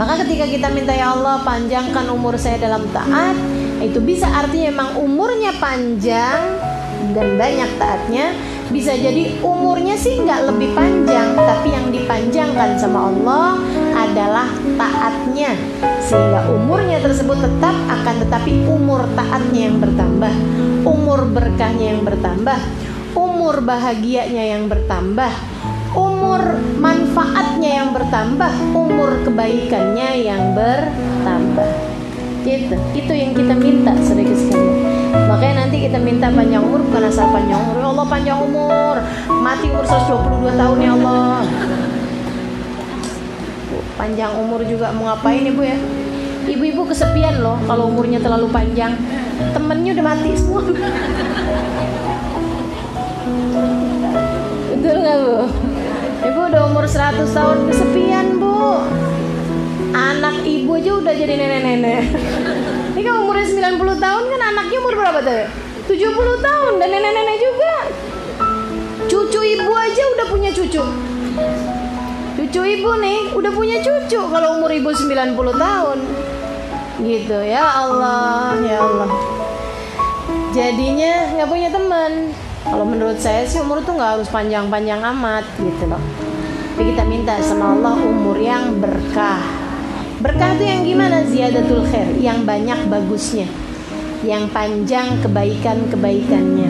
Maka 0.00 0.24
ketika 0.24 0.48
kita 0.48 0.72
minta 0.72 0.96
ya 0.96 1.12
Allah 1.12 1.44
panjangkan 1.44 2.08
umur 2.08 2.40
saya 2.40 2.56
dalam 2.56 2.88
taat, 2.88 3.36
itu 3.84 4.00
bisa 4.00 4.24
artinya 4.28 4.72
memang 4.72 4.90
umurnya 4.96 5.52
panjang 5.60 6.40
dan 7.12 7.26
banyak 7.36 7.70
taatnya 7.80 8.32
bisa 8.70 8.94
jadi 8.94 9.42
umurnya 9.42 9.98
sih 9.98 10.22
nggak 10.22 10.46
lebih 10.54 10.70
panjang 10.78 11.34
tapi 11.34 11.74
yang 11.74 11.90
dipanjangkan 11.90 12.78
sama 12.78 13.10
Allah 13.10 13.58
adalah 13.98 14.46
taatnya 14.78 15.58
sehingga 16.06 16.46
umurnya 16.54 17.02
tersebut 17.02 17.34
tetap 17.42 17.74
akan 17.90 18.14
tetapi 18.22 18.62
umur 18.70 19.02
taatnya 19.18 19.60
yang 19.66 19.82
bertambah 19.82 20.34
umur 20.86 21.26
berkahnya 21.34 21.98
yang 21.98 22.06
bertambah 22.06 22.58
umur 23.14 23.62
bahagianya 23.64 24.56
yang 24.56 24.68
bertambah 24.70 25.32
umur 25.96 26.58
manfaatnya 26.78 27.82
yang 27.82 27.90
bertambah 27.90 28.52
umur 28.74 29.22
kebaikannya 29.26 30.10
yang 30.22 30.54
bertambah 30.54 31.70
gitu 32.46 32.74
itu 32.96 33.12
yang 33.12 33.32
kita 33.36 33.54
minta 33.58 33.92
sedikit 34.00 34.38
sekali 34.38 34.90
Makanya 35.10 35.66
nanti 35.66 35.86
kita 35.86 35.98
minta 35.98 36.26
panjang 36.30 36.62
umur 36.62 36.82
bukan 36.86 37.06
asal 37.06 37.26
panjang 37.34 37.58
umur. 37.58 37.76
Ya 37.78 37.86
Allah 37.90 38.06
panjang 38.06 38.38
umur. 38.38 38.96
Mati 39.42 39.66
umur 39.70 39.84
122 39.86 40.58
tahun 40.58 40.78
ya 40.82 40.92
Allah. 40.98 41.42
Panjang 43.98 44.32
umur 44.38 44.60
juga 44.66 44.90
mau 44.94 45.10
ngapain 45.10 45.46
ibu 45.46 45.62
ya? 45.62 45.78
Ibu-ibu 46.50 46.82
kesepian 46.88 47.42
loh 47.42 47.58
kalau 47.66 47.90
umurnya 47.90 48.18
terlalu 48.18 48.50
panjang. 48.50 48.94
Temennya 49.54 49.98
udah 49.98 50.06
mati 50.06 50.30
semua. 50.34 50.62
Betul 54.90 55.06
nggak 55.06 55.18
bu? 55.22 55.38
Ibu 56.26 56.40
udah 56.50 56.62
umur 56.66 56.82
100 56.82 57.22
tahun 57.30 57.70
kesepian 57.70 58.42
bu. 58.42 58.82
Anak 59.94 60.42
ibu 60.42 60.74
aja 60.74 60.98
udah 60.98 61.14
jadi 61.14 61.38
nenek-nenek. 61.38 62.10
Ini 62.98 63.00
kan 63.06 63.14
umurnya 63.22 63.70
90 63.70 63.86
tahun 64.02 64.24
kan 64.26 64.40
anaknya 64.50 64.78
umur 64.82 64.94
berapa 64.98 65.22
tuh? 65.22 65.46
70 65.94 65.94
tahun 66.42 66.72
dan 66.82 66.88
nenek-nenek 66.90 67.36
juga. 67.38 67.74
Cucu 69.06 69.40
ibu 69.46 69.70
aja 69.78 70.02
udah 70.18 70.26
punya 70.26 70.50
cucu. 70.50 70.82
Cucu 72.34 72.60
ibu 72.66 72.90
nih 72.98 73.30
udah 73.30 73.52
punya 73.54 73.78
cucu 73.86 74.18
kalau 74.26 74.58
umur 74.58 74.74
ibu 74.74 74.90
90 74.90 75.38
tahun. 75.54 75.98
Gitu 76.98 77.38
ya 77.46 77.62
Allah, 77.62 78.58
ya 78.66 78.82
Allah. 78.82 79.10
Jadinya 80.50 81.38
nggak 81.38 81.46
punya 81.46 81.70
teman. 81.70 82.34
Kalau 82.64 82.84
menurut 82.84 83.16
saya 83.16 83.46
sih 83.48 83.60
umur 83.60 83.80
tuh 83.80 83.96
nggak 83.96 84.20
harus 84.20 84.28
panjang-panjang 84.28 85.00
amat 85.00 85.44
gitu 85.56 85.84
loh. 85.88 86.02
Tapi 86.76 86.96
kita 86.96 87.04
minta 87.04 87.36
sama 87.44 87.76
Allah 87.76 87.96
umur 88.00 88.36
yang 88.40 88.80
berkah 88.80 89.60
Berkah 90.20 90.52
itu 90.52 90.68
yang 90.68 90.84
gimana? 90.84 91.24
Ziyadatul 91.24 91.80
khair, 91.88 92.12
yang 92.20 92.44
banyak 92.44 92.92
bagusnya, 92.92 93.48
yang 94.20 94.52
panjang 94.52 95.16
kebaikan-kebaikannya. 95.24 96.68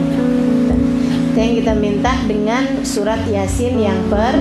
Itu 1.30 1.34
yang 1.34 1.54
kita 1.58 1.74
minta 1.74 2.14
dengan 2.30 2.86
surat 2.86 3.26
Yasin 3.26 3.74
yang 3.74 4.06
per 4.06 4.38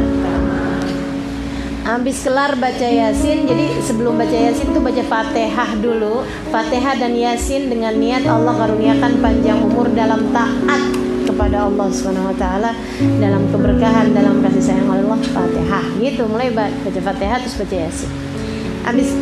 Habis 1.90 2.22
kelar 2.22 2.54
baca 2.62 2.86
Yasin, 2.86 3.50
jadi 3.50 3.82
sebelum 3.82 4.14
baca 4.14 4.30
Yasin 4.30 4.78
tuh 4.78 4.82
baca 4.86 5.02
Fatihah 5.02 5.74
dulu. 5.82 6.22
Fatihah 6.54 7.02
dan 7.02 7.18
Yasin 7.18 7.66
dengan 7.66 7.98
niat 7.98 8.30
Allah 8.30 8.62
karuniakan 8.62 9.26
panjang 9.26 9.58
umur 9.58 9.90
dalam 9.90 10.30
taat 10.30 11.09
kepada 11.40 11.72
Allah 11.72 11.88
Subhanahu 11.88 12.28
wa 12.28 12.36
taala 12.36 12.76
dalam 13.00 13.48
keberkahan 13.48 14.12
dalam 14.12 14.44
kasih 14.44 14.60
sayang 14.60 14.92
Allah 14.92 15.24
Fatihah. 15.24 15.88
Gitu 15.96 16.28
mulai 16.28 16.52
baca 16.52 17.00
Fatihah 17.00 17.40
terus 17.40 17.56
baca 17.56 17.76
Yasin. 17.80 18.12
Habis 18.84 19.16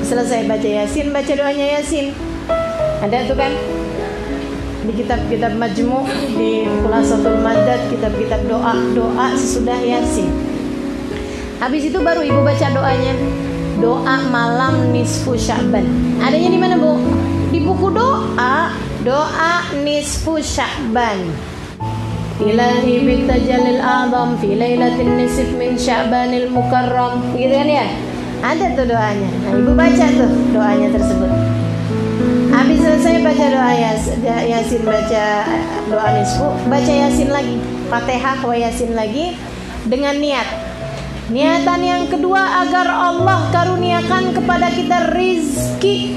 selesai 0.00 0.48
baca 0.48 0.64
yasin 0.64 1.12
baca 1.12 1.28
doanya 1.28 1.76
yasin. 1.76 2.16
Ada 3.04 3.28
tuh 3.28 3.36
kan? 3.36 3.52
Di 4.88 4.92
kitab-kitab 4.96 5.60
majmu 5.60 6.08
di 6.40 6.64
khulasatul 6.64 7.36
madad 7.44 7.84
kitab-kitab 7.92 8.48
doa 8.48 8.72
doa 8.96 9.36
sesudah 9.36 9.76
yasin. 9.76 10.32
Habis 11.60 11.92
itu 11.92 12.00
baru 12.00 12.24
ibu 12.24 12.40
baca 12.48 12.72
doanya. 12.72 13.12
Doa 13.78 14.24
malam 14.32 14.90
nisfu 14.90 15.36
sya'ban 15.36 15.86
adanya 16.18 16.48
di 16.50 16.58
mana 16.58 16.74
bu? 16.80 16.98
Di 17.52 17.62
buku 17.62 17.94
doa 17.94 18.74
doa 19.06 19.54
nisfu 19.84 20.42
sya'ban 20.42 21.48
Ilahi 22.38 23.02
bitajalil 23.02 23.82
azam 23.82 24.38
fi 24.38 24.54
lailatin 24.54 25.18
nisf 25.18 25.50
min 25.58 25.74
sya'banil 25.74 26.46
mukarram 26.54 27.34
gitu 27.34 27.50
kan 27.50 27.66
ya 27.66 27.86
ada 28.38 28.66
tuh 28.78 28.86
doanya. 28.86 29.30
Nah, 29.42 29.58
ibu 29.58 29.72
baca 29.74 30.06
tuh 30.14 30.30
doanya 30.54 30.88
tersebut. 30.94 31.32
Habis 32.54 32.78
selesai 32.82 33.22
baca 33.22 33.44
doa 33.50 33.72
yasin, 34.46 34.82
baca 34.82 35.24
doa 35.90 36.08
nisfu, 36.14 36.48
baca 36.70 36.92
yasin 36.92 37.30
lagi. 37.30 37.58
Fatihah 37.90 38.38
wa 38.42 38.54
yasin 38.54 38.94
lagi 38.94 39.34
dengan 39.86 40.18
niat. 40.18 40.46
Niatan 41.28 41.80
yang 41.84 42.04
kedua 42.08 42.64
agar 42.66 42.88
Allah 42.88 43.50
karuniakan 43.52 44.32
kepada 44.32 44.70
kita 44.72 45.12
rizki. 45.12 46.16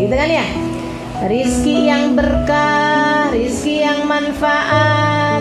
Gitu 0.00 0.14
kan 0.16 0.28
ya? 0.28 0.44
Rizki 1.20 1.84
yang 1.84 2.16
berkah, 2.16 3.28
rizki 3.28 3.84
yang 3.84 4.00
bermanfaat. 4.20 5.40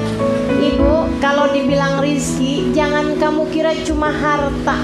Ibu, 0.55 1.19
kalau 1.19 1.51
dibilang 1.51 1.99
rizki, 1.99 2.71
jangan 2.71 3.19
kamu 3.19 3.49
kira 3.51 3.73
cuma 3.83 4.07
harta. 4.13 4.77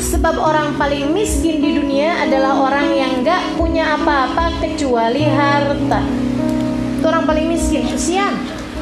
Sebab 0.00 0.40
orang 0.40 0.80
paling 0.80 1.12
miskin 1.12 1.60
di 1.60 1.76
dunia 1.76 2.24
adalah 2.24 2.56
orang 2.56 2.88
yang 2.94 3.12
gak 3.20 3.42
punya 3.60 4.00
apa-apa 4.00 4.64
kecuali 4.64 5.28
harta. 5.28 6.00
Itu 6.96 7.04
orang 7.04 7.28
paling 7.28 7.52
miskin, 7.52 7.84
kesian. 7.84 8.32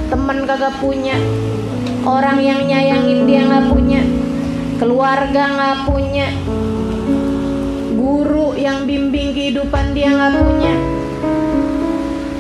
Teman 0.08 0.46
kagak 0.46 0.78
punya, 0.78 1.18
orang 2.06 2.38
yang 2.38 2.64
nyayangin 2.64 3.26
dia 3.26 3.44
gak 3.44 3.66
punya, 3.66 4.00
keluarga 4.78 5.42
gak 5.52 5.78
punya, 5.90 6.32
yang 8.58 8.90
bimbing 8.90 9.30
kehidupan 9.30 9.94
dia 9.94 10.10
gak 10.10 10.34
punya, 10.42 10.74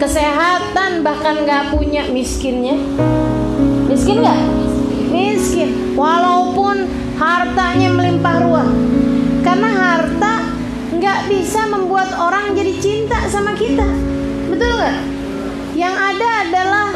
kesehatan 0.02 1.06
bahkan 1.06 1.46
gak 1.46 1.70
punya 1.70 2.10
miskinnya. 2.10 2.74
Miskin 3.86 4.26
gak? 4.26 4.40
Miskin. 5.14 5.94
Walaupun 5.94 6.90
hartanya 7.18 7.94
melimpah 7.94 8.36
ruah. 8.42 8.68
Karena 9.46 9.70
harta 9.70 10.34
nggak 10.94 11.30
bisa 11.30 11.66
membuat 11.70 12.10
orang 12.18 12.54
jadi 12.58 12.74
cinta 12.82 13.22
sama 13.30 13.54
kita. 13.54 13.86
Betul 14.50 14.74
nggak? 14.74 14.96
Yang 15.78 15.94
ada 15.94 16.28
adalah 16.42 16.86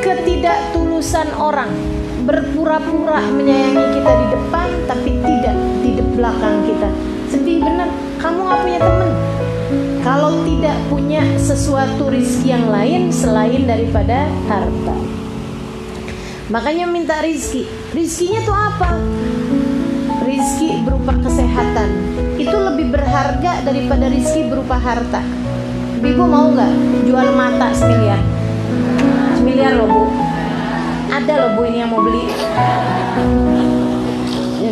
ketidaktulusan 0.00 1.28
orang. 1.36 1.68
Berpura-pura 2.24 3.20
menyayangi 3.20 4.00
kita 4.00 4.12
di 4.16 4.26
depan 4.32 4.68
tapi 4.88 5.10
tidak 5.20 5.56
di 5.84 5.90
belakang 6.16 6.64
kita. 6.64 6.88
Sedih 7.28 7.60
bener 7.60 8.13
kamu 8.24 8.40
nggak 8.48 8.60
punya 8.64 8.80
temen. 8.80 9.10
Kalau 10.00 10.32
tidak 10.48 10.76
punya 10.88 11.22
sesuatu 11.36 12.08
rizki 12.08 12.56
yang 12.56 12.72
lain 12.72 13.12
selain 13.12 13.68
daripada 13.68 14.24
harta. 14.48 14.96
Makanya 16.48 16.88
minta 16.88 17.20
rizki. 17.20 17.68
Rizkinya 17.92 18.40
tuh 18.48 18.56
apa? 18.56 18.96
Rizki 20.24 20.80
berupa 20.80 21.12
kesehatan. 21.20 21.88
Itu 22.40 22.56
lebih 22.56 22.96
berharga 22.96 23.60
daripada 23.60 24.08
rizki 24.08 24.48
berupa 24.48 24.80
harta. 24.80 25.20
Ibu 26.00 26.24
mau 26.24 26.52
nggak 26.52 27.04
jual 27.08 27.28
mata 27.32 27.72
semiliar 27.72 28.20
semiliar 29.36 29.76
loh 29.76 29.88
bu. 29.88 30.02
Ada 31.12 31.32
loh 31.36 31.50
bu 31.56 31.62
ini 31.68 31.84
yang 31.84 31.92
mau 31.92 32.00
beli 32.00 32.24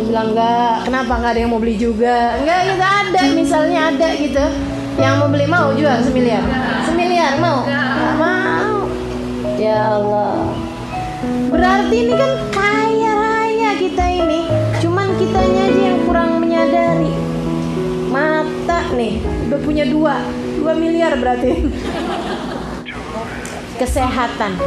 bilang 0.03 0.35
enggak 0.35 0.85
kenapa 0.85 1.11
nggak 1.19 1.31
ada 1.33 1.39
yang 1.39 1.51
mau 1.51 1.61
beli 1.63 1.75
juga? 1.79 2.37
Enggak 2.37 2.59
kita 2.69 2.87
ada 2.87 3.21
misalnya 3.31 3.79
ada 3.89 4.07
gitu. 4.19 4.45
Yang 4.99 5.13
mau 5.17 5.29
beli 5.31 5.47
mau 5.49 5.67
jual 5.73 5.97
semiliar. 6.05 6.43
Semiliar 6.85 7.33
mau? 7.41 7.65
Nggak 7.65 8.13
mau. 8.19 8.75
Ya 9.57 9.79
Allah. 9.97 10.53
Berarti 11.49 11.95
ini 11.95 12.13
kan 12.13 12.31
kaya 12.51 13.11
raya 13.15 13.71
kita 13.79 14.05
ini. 14.11 14.41
Cuman 14.83 15.07
kitanya 15.17 15.61
aja 15.71 15.81
yang 15.81 15.99
kurang 16.05 16.29
menyadari. 16.43 17.13
Mata 18.11 18.79
nih 18.93 19.23
udah 19.49 19.59
punya 19.63 19.85
dua. 19.87 20.21
Dua 20.61 20.73
miliar 20.77 21.17
berarti. 21.17 21.63
Kesehatan. 23.81 24.59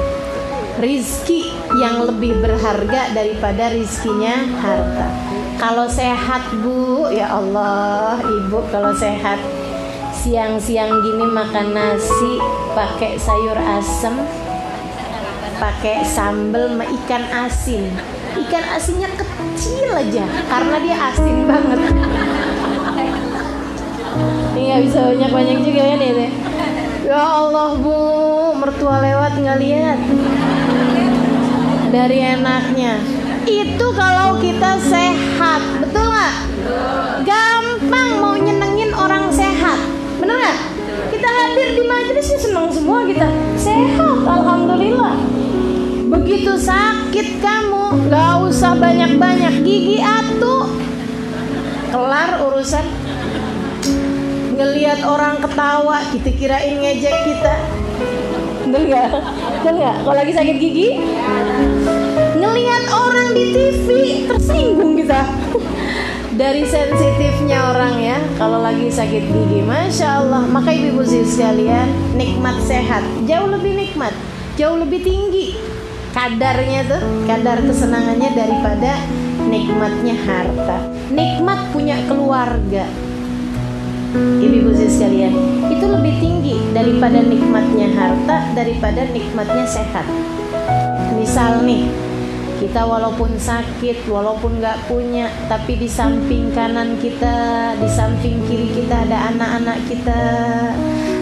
Rizki 0.76 1.56
yang 1.80 2.04
lebih 2.04 2.36
berharga 2.44 3.16
daripada 3.16 3.72
rizkinya 3.72 4.44
harta 4.60 5.25
kalau 5.56 5.88
sehat 5.88 6.52
bu 6.60 7.08
ya 7.08 7.32
Allah 7.32 8.20
ibu 8.20 8.60
kalau 8.68 8.92
sehat 8.92 9.40
siang-siang 10.12 10.92
gini 11.00 11.24
makan 11.32 11.72
nasi 11.72 12.40
pakai 12.76 13.16
sayur 13.16 13.56
asem 13.56 14.14
pakai 15.56 16.04
sambal 16.04 16.76
ikan 16.84 17.24
asin. 17.32 17.88
Ikan 18.36 18.64
asinnya 18.76 19.08
kecil 19.16 19.88
aja 19.96 20.28
karena 20.28 20.76
dia 20.84 20.96
asin 21.08 21.36
banget. 21.48 21.80
Ini 24.56 24.60
nggak 24.60 24.82
bisa 24.84 24.98
banyak 25.12 25.30
banyak 25.32 25.58
juga 25.64 25.82
kan 25.88 26.00
ini 26.00 26.28
ya 27.08 27.20
Allah 27.20 27.76
bu 27.80 27.96
mertua 28.60 29.00
lewat 29.00 29.32
nggak 29.40 29.58
lihat. 29.64 29.98
Dari 31.88 32.18
enaknya 32.20 33.00
itu 33.46 33.86
kalau 33.94 34.42
kita 34.42 34.74
sehat 34.82 35.62
betul 35.78 36.10
nggak? 36.10 36.34
Gampang 37.22 38.08
mau 38.18 38.34
nyenengin 38.34 38.90
orang 38.90 39.30
sehat 39.30 39.78
bener 40.18 40.34
nggak? 40.34 40.58
Kita 41.14 41.28
hadir 41.30 41.68
di 41.78 41.82
majelis 41.86 42.26
seneng 42.42 42.68
semua 42.74 43.06
kita. 43.06 43.30
Sehat 43.54 44.18
alhamdulillah. 44.26 45.14
Begitu 46.06 46.58
sakit 46.58 47.42
kamu 47.42 48.10
gak 48.10 48.46
usah 48.46 48.78
banyak-banyak 48.78 49.62
gigi 49.62 50.02
atu 50.02 50.66
kelar 51.94 52.42
urusan. 52.50 52.86
Ngelihat 54.56 55.06
orang 55.06 55.38
ketawa 55.38 56.02
kita 56.10 56.30
kirain 56.34 56.82
ngejek 56.82 57.16
kita. 57.26 57.54
Betul 58.66 58.82
nggak? 58.90 59.08
Betul 59.62 59.72
nggak? 59.78 59.96
Kalau 60.02 60.16
lagi 60.18 60.32
sakit 60.34 60.56
gigi 60.58 60.88
ngelihat 62.46 62.82
orang 62.94 63.28
di 63.34 63.44
TV 63.50 63.86
tersinggung 64.30 64.94
kita. 64.94 65.26
Dari 66.40 66.62
sensitifnya 66.68 67.72
orang 67.74 67.94
ya 67.98 68.18
kalau 68.38 68.62
lagi 68.62 68.86
sakit 68.86 69.24
gigi. 69.26 69.60
Masya 69.66 70.22
Allah. 70.22 70.46
Maka 70.46 70.70
ibu-ibu 70.70 71.02
sekalian 71.02 71.90
nikmat 72.14 72.60
sehat. 72.62 73.02
Jauh 73.26 73.50
lebih 73.50 73.74
nikmat 73.74 74.14
jauh 74.56 74.80
lebih 74.80 75.04
tinggi 75.04 75.52
kadarnya 76.16 76.88
tuh 76.88 77.28
kadar 77.28 77.60
kesenangannya 77.60 78.32
daripada 78.32 78.96
nikmatnya 79.52 80.16
harta. 80.24 80.80
Nikmat 81.12 81.76
punya 81.76 82.00
keluarga. 82.08 82.88
Ibu-ibu 84.16 84.72
sekalian 84.72 85.36
itu 85.68 85.84
lebih 85.84 86.14
tinggi 86.24 86.56
daripada 86.72 87.20
nikmatnya 87.20 87.92
harta 87.92 88.48
daripada 88.56 89.04
nikmatnya 89.12 89.68
sehat. 89.68 90.08
Misal 91.20 91.68
nih 91.68 91.84
kita 92.56 92.82
walaupun 92.84 93.36
sakit 93.36 94.08
walaupun 94.08 94.60
nggak 94.60 94.88
punya 94.88 95.28
tapi 95.48 95.76
di 95.76 95.88
samping 95.88 96.52
kanan 96.56 96.96
kita 97.00 97.72
di 97.76 97.88
samping 97.92 98.40
kiri 98.48 98.72
kita 98.72 99.04
ada 99.06 99.32
anak-anak 99.32 99.78
kita 99.88 100.20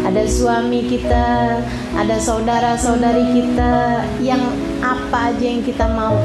ada 0.04 0.22
suami 0.28 0.84
kita 0.84 1.58
ada 1.96 2.16
saudara-saudari 2.20 3.24
kita 3.32 4.04
yang 4.20 4.44
apa 4.84 5.32
aja 5.32 5.44
yang 5.48 5.64
kita 5.64 5.88
mau. 5.88 6.20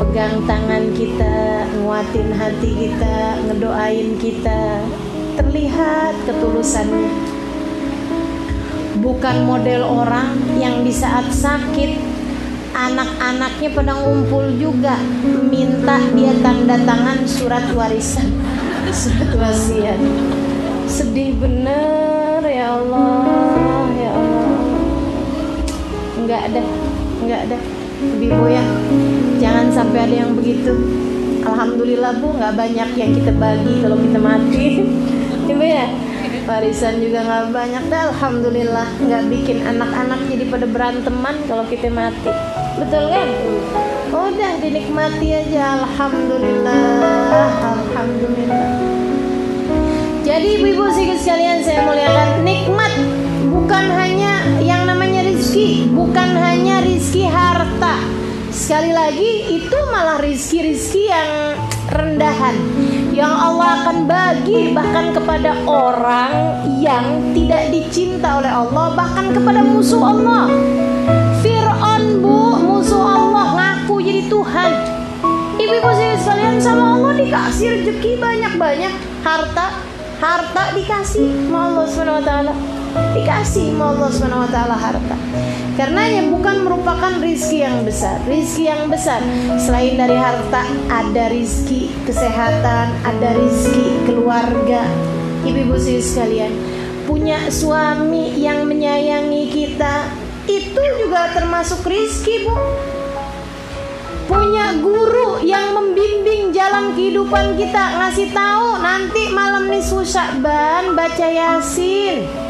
Pegang 0.00 0.48
tangan 0.48 0.96
kita 0.96 1.68
nguatin 1.84 2.32
hati 2.32 2.70
kita 2.88 3.36
ngedoain 3.44 4.16
kita. 4.16 4.80
Terlihat 5.36 6.16
ketulusannya. 6.24 7.12
Bukan 9.04 9.36
model 9.44 9.84
orang 9.84 10.40
yang 10.56 10.80
di 10.80 10.90
saat 10.90 11.28
sakit 11.28 12.15
anak-anaknya 12.74 13.68
pada 13.74 13.92
ngumpul 13.94 14.48
juga 14.58 14.98
minta 15.46 16.00
dia 16.16 16.32
tanda 16.40 16.80
tangan 16.82 17.22
surat 17.28 17.66
warisan. 17.74 18.32
Surat 18.94 19.34
wasiat. 19.34 19.98
Sedih 20.86 21.34
bener 21.36 22.40
ya 22.46 22.78
Allah 22.78 23.90
ya 23.98 24.10
Allah. 24.14 24.50
Nggak 26.22 26.40
ada 26.52 26.62
nggak 27.26 27.40
ada. 27.50 27.58
Ibu 27.96 28.44
ya. 28.46 28.64
Jangan 29.42 29.66
sampai 29.74 30.06
ada 30.06 30.14
yang 30.26 30.32
begitu. 30.38 30.72
Alhamdulillah 31.42 32.22
bu 32.22 32.34
nggak 32.38 32.54
banyak 32.54 32.90
yang 32.94 33.10
kita 33.10 33.34
bagi 33.34 33.82
kalau 33.82 33.98
kita 33.98 34.18
mati. 34.22 34.86
Ibu 35.50 35.64
ya 35.76 36.05
warisan 36.46 37.02
juga 37.02 37.26
nggak 37.26 37.50
banyak. 37.50 37.82
Dah 37.90 38.14
Alhamdulillah 38.14 38.86
nggak 39.02 39.22
bikin 39.28 39.66
anak-anak 39.66 40.20
jadi 40.30 40.44
pada 40.46 40.66
beranteman 40.70 41.34
kalau 41.50 41.66
kita 41.66 41.90
mati. 41.90 42.30
Betul 42.78 43.10
kan? 43.10 43.28
Udah 44.14 44.52
dinikmati 44.62 45.28
aja. 45.34 45.82
Alhamdulillah 45.82 47.50
alhamdulillah. 47.60 48.70
Jadi 50.22 50.48
ibu-ibu 50.58 50.90
sekalian 51.18 51.62
saya 51.62 51.86
muliakan 51.86 52.42
nikmat 52.42 52.92
bukan 53.50 53.86
hanya 53.94 54.42
yang 54.62 54.86
namanya 54.86 55.22
rizki 55.26 55.90
bukan 55.90 56.34
hanya 56.38 56.82
rizki 56.82 57.26
harta. 57.26 57.98
Sekali 58.50 58.90
lagi 58.94 59.60
itu 59.60 59.78
malah 59.92 60.16
rizki-rizki 60.22 61.12
yang 61.12 61.60
rendahan 61.92 62.56
yang 63.16 63.32
Allah 63.32 63.80
akan 63.80 64.04
bagi 64.04 64.76
bahkan 64.76 65.16
kepada 65.16 65.56
orang 65.64 66.60
yang 66.76 67.32
tidak 67.32 67.72
dicinta 67.72 68.44
oleh 68.44 68.52
Allah 68.52 68.92
bahkan 68.92 69.32
kepada 69.32 69.64
musuh 69.64 70.04
Allah. 70.04 70.52
Fir'aun 71.40 72.20
bu 72.20 72.60
musuh 72.60 73.00
Allah 73.00 73.56
ngaku 73.56 74.04
jadi 74.04 74.28
Tuhan. 74.28 74.72
Ibu-ibu 75.56 75.90
sekalian 76.20 76.60
sama 76.60 77.00
Allah 77.00 77.16
dikasih 77.16 77.80
rezeki 77.80 78.20
banyak-banyak. 78.20 78.92
Harta 79.24 79.72
harta 80.20 80.76
dikasih 80.76 81.48
sama 81.48 81.72
Allah 81.72 81.84
SWT 81.88 82.75
dikasih 83.16 83.72
Allah 83.76 84.08
Subhanahu 84.12 84.44
wa 84.44 84.50
taala 84.50 84.76
harta. 84.76 85.16
Karenanya 85.76 86.32
bukan 86.32 86.64
merupakan 86.64 87.20
rizki 87.20 87.60
yang 87.60 87.84
besar. 87.84 88.16
Rizki 88.24 88.64
yang 88.64 88.88
besar. 88.88 89.20
Selain 89.60 89.92
dari 90.00 90.16
harta 90.16 90.64
Ada 90.88 91.28
rizki 91.28 91.92
kesehatan 92.08 92.96
Ada 93.04 93.36
rizki 93.36 94.00
keluarga. 94.08 94.88
Ibu-ibu 95.44 95.76
sekalian 95.76 96.48
Punya 97.04 97.52
suami 97.52 98.40
yang 98.40 98.64
menyayangi 98.64 99.52
kita 99.52 100.08
Itu 100.48 100.80
juga 100.96 101.36
termasuk 101.36 101.84
rizki 101.84 102.48
bu. 102.48 102.56
Punya 104.26 104.80
guru 104.80 105.44
yang 105.44 105.76
membimbing 105.76 106.56
jalan 106.56 106.96
kehidupan 106.96 107.60
kita 107.60 108.00
Ngasih 108.00 108.32
tahu 108.32 108.80
nanti 108.80 109.28
malam 109.28 109.68
nisfu 109.68 110.00
Syakban 110.02 110.96
baca 110.96 111.28
Yasin 111.28 112.45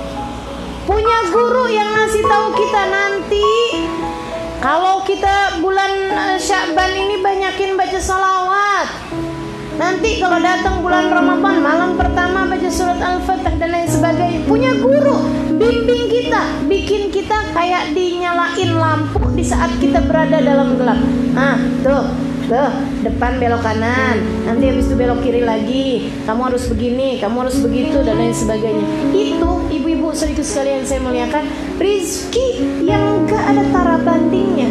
punya 0.87 1.19
guru 1.35 1.67
yang 1.67 1.91
ngasih 1.91 2.23
tahu 2.23 2.55
kita 2.55 2.83
nanti 2.87 3.51
kalau 4.63 5.03
kita 5.03 5.59
bulan 5.59 5.93
eh, 6.15 6.39
Syakban 6.39 6.95
ini 6.95 7.21
banyakin 7.21 7.75
baca 7.75 7.99
salawat 7.99 8.89
Nanti 9.77 10.17
kalau 10.17 10.41
datang 10.41 10.81
bulan 10.81 11.13
Ramadan 11.13 11.61
malam 11.61 12.01
pertama 12.01 12.49
baca 12.49 12.65
surat 12.73 12.97
Al-Fatih 12.97 13.61
dan 13.61 13.77
lain 13.77 13.85
sebagainya. 13.85 14.41
Punya 14.49 14.73
guru 14.81 15.21
bimbing 15.53 16.09
kita, 16.09 16.65
bikin 16.65 17.13
kita 17.13 17.53
kayak 17.53 17.93
dinyalain 17.93 18.73
lampu 18.73 19.21
di 19.37 19.45
saat 19.45 19.69
kita 19.77 20.01
berada 20.09 20.41
dalam 20.41 20.81
gelap. 20.81 20.97
Ah, 21.37 21.61
tuh 21.85 22.09
Tuh, 22.47 22.71
depan 23.03 23.43
belok 23.43 23.59
kanan, 23.59 24.23
nanti 24.47 24.71
habis 24.71 24.87
itu 24.87 24.95
belok 24.95 25.19
kiri 25.19 25.43
lagi. 25.43 26.15
Kamu 26.31 26.47
harus 26.47 26.71
begini, 26.71 27.19
kamu 27.19 27.43
harus 27.43 27.59
begitu 27.59 28.07
dan 28.07 28.23
lain 28.23 28.31
sebagainya. 28.31 28.87
Itu 29.11 29.67
ibu-ibu 29.67 30.15
serius 30.15 30.55
sekalian 30.55 30.87
saya 30.87 31.03
muliakan, 31.03 31.43
rizki 31.83 32.63
yang 32.87 33.27
gak 33.27 33.51
ada 33.51 33.67
tara 33.75 33.99
bandingnya. 33.99 34.71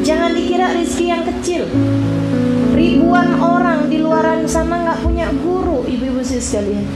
Jangan 0.00 0.32
dikira 0.32 0.72
rizki 0.72 1.12
yang 1.12 1.28
kecil. 1.28 1.68
Ribuan 2.72 3.36
orang 3.36 3.92
di 3.92 4.00
luaran 4.00 4.48
sana 4.48 4.80
nggak 4.80 5.04
punya 5.04 5.28
guru, 5.44 5.84
ibu-ibu 5.84 6.24
sekalian. 6.24 6.88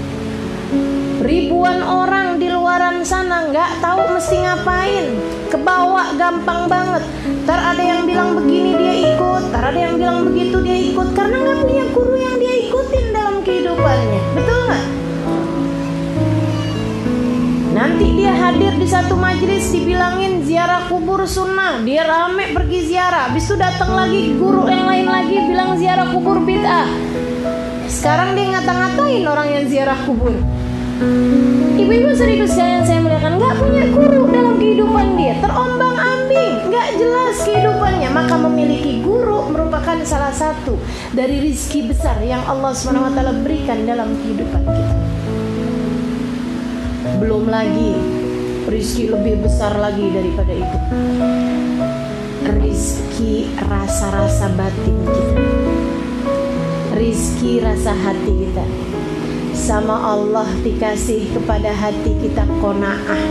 Ribuan 1.21 1.85
orang 1.85 2.41
di 2.41 2.49
luaran 2.49 3.05
sana 3.05 3.45
nggak 3.53 3.85
tahu 3.85 4.09
mesti 4.17 4.37
ngapain 4.41 5.07
kebawa 5.51 6.15
gampang 6.15 6.71
banget. 6.71 7.03
Ntar 7.45 7.75
ada 7.75 7.83
yang 7.83 8.07
bilang 8.07 8.39
begini 8.39 8.71
dia 8.79 8.95
ikut. 9.13 9.43
Ntar 9.51 9.75
ada 9.75 9.79
yang 9.79 9.95
bilang 9.99 10.19
begitu 10.31 10.57
dia 10.63 10.79
ikut. 10.79 11.09
Karena 11.13 11.37
nggak 11.43 11.59
punya 11.67 11.85
guru 11.91 12.15
yang 12.15 12.37
dia 12.39 12.55
ikutin 12.71 13.07
dalam 13.11 13.37
kehidupannya. 13.43 14.21
Betul 14.39 14.59
nggak? 14.71 14.85
Nanti 17.75 18.07
dia 18.15 18.33
hadir 18.35 18.73
di 18.79 18.87
satu 18.87 19.15
majelis 19.19 19.67
dibilangin 19.75 20.47
ziarah 20.47 20.87
kubur 20.87 21.27
sunnah. 21.27 21.83
Dia 21.83 22.07
rame 22.07 22.55
pergi 22.55 22.95
ziarah. 22.95 23.29
Habis 23.29 23.51
itu 23.51 23.59
datang 23.59 23.99
lagi 23.99 24.39
guru 24.39 24.71
yang 24.71 24.87
lain 24.87 25.07
lagi 25.11 25.37
bilang 25.51 25.75
ziarah 25.75 26.07
kubur 26.15 26.39
bid'ah. 26.39 26.87
Sekarang 27.91 28.39
dia 28.39 28.55
ngata-ngatain 28.55 29.27
orang 29.27 29.49
yang 29.51 29.65
ziarah 29.67 29.99
kubur 30.07 30.39
Ibu-ibu 31.81 32.13
serius 32.13 32.53
sekalian 32.53 32.85
saya 32.85 33.01
muliakan 33.01 33.41
nggak 33.41 33.55
punya 33.57 33.85
guru 33.89 34.29
dalam 34.29 34.61
kehidupan 34.61 35.17
dia. 35.17 35.33
Terombang 35.41 35.97
ambing 35.97 36.69
nggak 36.69 36.89
jelas 37.01 37.37
kehidupannya. 37.41 38.09
Maka 38.13 38.37
memiliki 38.37 39.01
guru 39.01 39.49
merupakan 39.49 39.97
salah 40.05 40.29
satu 40.29 40.77
dari 41.17 41.41
rizki 41.41 41.89
besar 41.89 42.21
yang 42.21 42.45
Allah 42.45 42.77
swt 42.77 43.17
berikan 43.41 43.89
dalam 43.89 44.13
kehidupan 44.13 44.61
kita. 44.61 44.97
Belum 47.17 47.49
lagi 47.49 47.97
rizki 48.69 49.09
lebih 49.09 49.41
besar 49.41 49.81
lagi 49.81 50.05
daripada 50.05 50.53
itu. 50.53 50.79
Rizki 52.61 53.49
rasa-rasa 53.57 54.53
batin 54.53 54.97
kita. 55.09 55.45
Rizki 56.93 57.65
rasa 57.65 57.97
hati 57.97 58.33
kita 58.37 58.65
sama 59.61 59.93
Allah 59.93 60.49
dikasih 60.65 61.37
kepada 61.37 61.69
hati 61.69 62.17
kita 62.17 62.49
kona'ah. 62.65 63.23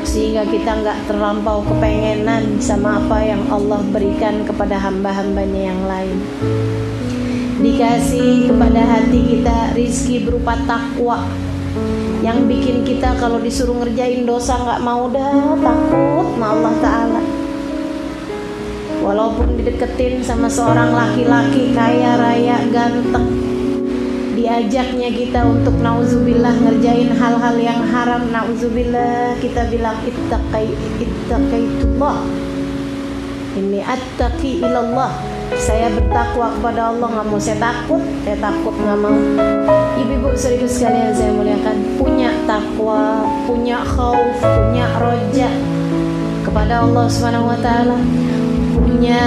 Sehingga 0.00 0.48
kita 0.48 0.80
nggak 0.80 1.12
terlampau 1.12 1.60
kepengenan 1.68 2.56
sama 2.56 3.04
apa 3.04 3.20
yang 3.20 3.44
Allah 3.52 3.84
berikan 3.92 4.48
kepada 4.48 4.80
hamba-hambanya 4.80 5.76
yang 5.76 5.80
lain. 5.84 6.16
Dikasih 7.60 8.48
kepada 8.48 8.80
hati 8.80 9.20
kita 9.36 9.76
rizki 9.76 10.24
berupa 10.24 10.56
takwa. 10.64 11.28
Yang 12.24 12.38
bikin 12.48 12.76
kita 12.88 13.20
kalau 13.20 13.44
disuruh 13.44 13.76
ngerjain 13.76 14.24
dosa 14.24 14.56
nggak 14.56 14.80
mau 14.80 15.12
dah 15.12 15.54
takut 15.60 16.26
sama 16.32 16.46
Allah 16.56 16.74
Ta'ala. 16.80 17.22
Walaupun 19.04 19.60
dideketin 19.60 20.24
sama 20.24 20.48
seorang 20.48 20.96
laki-laki 20.96 21.76
kaya 21.76 22.16
raya 22.16 22.56
ganteng 22.72 23.49
diajaknya 24.34 25.10
kita 25.10 25.42
untuk 25.42 25.74
nauzubillah 25.82 26.54
ngerjain 26.62 27.10
hal-hal 27.14 27.56
yang 27.58 27.82
haram. 27.90 28.30
Nauzubillah 28.30 29.36
kita 29.42 29.66
bilang 29.68 29.98
ittaqai 30.06 30.70
ittaqaitullah. 31.02 32.18
Ini 33.58 33.82
attaqi 33.82 34.62
ilallah. 34.62 35.10
Saya 35.58 35.90
bertakwa 35.90 36.54
kepada 36.54 36.94
Allah 36.94 37.08
nggak 37.10 37.26
mau 37.26 37.40
saya 37.42 37.58
takut. 37.58 38.02
Saya 38.22 38.38
takut 38.38 38.74
nggak 38.78 38.98
mau. 39.02 39.18
Ibu-ibu 39.98 40.30
serius 40.38 40.78
sekalian 40.78 41.10
saya 41.10 41.34
muliakan. 41.34 41.76
Punya 41.98 42.30
takwa 42.46 43.26
punya 43.50 43.82
khauf 43.82 44.38
punya 44.38 44.86
roja 45.02 45.50
kepada 46.46 46.86
Allah 46.86 47.04
subhanahu 47.10 47.50
wa 47.50 47.58
taala. 47.58 47.98
Punya 48.78 49.22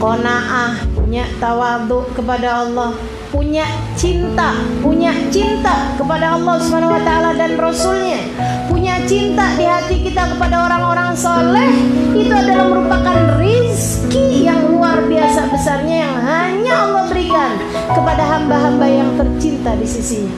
kona'ah 0.00 0.88
punya 0.96 1.28
tawadu 1.36 2.08
kepada 2.16 2.64
Allah 2.64 2.96
punya 3.30 3.62
cinta, 3.94 4.58
punya 4.82 5.14
cinta 5.30 5.94
kepada 5.94 6.34
Allah 6.34 6.58
Subhanahu 6.58 6.98
wa 6.98 7.02
taala 7.06 7.30
dan 7.38 7.54
rasulnya, 7.54 8.18
punya 8.66 8.98
cinta 9.06 9.54
di 9.54 9.64
hati 9.64 10.02
kita 10.02 10.34
kepada 10.34 10.66
orang-orang 10.66 11.14
soleh, 11.14 11.70
itu 12.10 12.34
adalah 12.34 12.66
merupakan 12.66 13.38
rizki 13.38 14.50
yang 14.50 14.66
luar 14.66 15.06
biasa 15.06 15.46
besarnya 15.46 15.96
yang 16.10 16.16
hanya 16.18 16.74
Allah 16.90 17.06
berikan 17.06 17.54
kepada 17.94 18.22
hamba-hamba 18.26 18.86
yang 18.90 19.10
tercinta 19.14 19.78
di 19.78 19.86
sisinya. 19.86 20.34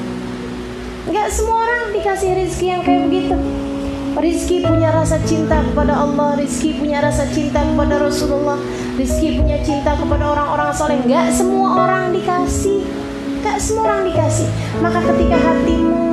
Enggak 1.08 1.32
semua 1.32 1.64
orang 1.64 1.96
dikasih 1.96 2.30
rizki 2.44 2.70
yang 2.70 2.84
kayak 2.84 3.08
begitu. 3.08 3.36
Rizki 4.12 4.60
punya 4.60 4.92
rasa 4.92 5.16
cinta 5.24 5.64
kepada 5.64 5.96
Allah 5.96 6.36
Rizki 6.36 6.76
punya 6.76 7.00
rasa 7.00 7.24
cinta 7.32 7.64
kepada 7.64 7.96
Rasulullah 7.96 8.60
Rizki 8.92 9.40
punya 9.40 9.56
cinta 9.64 9.96
kepada 9.96 10.24
orang-orang 10.36 10.68
soleh 10.76 11.00
Gak 11.08 11.32
semua 11.32 11.88
orang 11.88 12.12
dikasih. 12.12 12.84
Gak 13.40 13.56
semua 13.56 13.88
orang 13.88 14.12
dikasih. 14.12 14.48
Maka 14.84 15.00
ketika 15.00 15.36
hatimu 15.40 16.12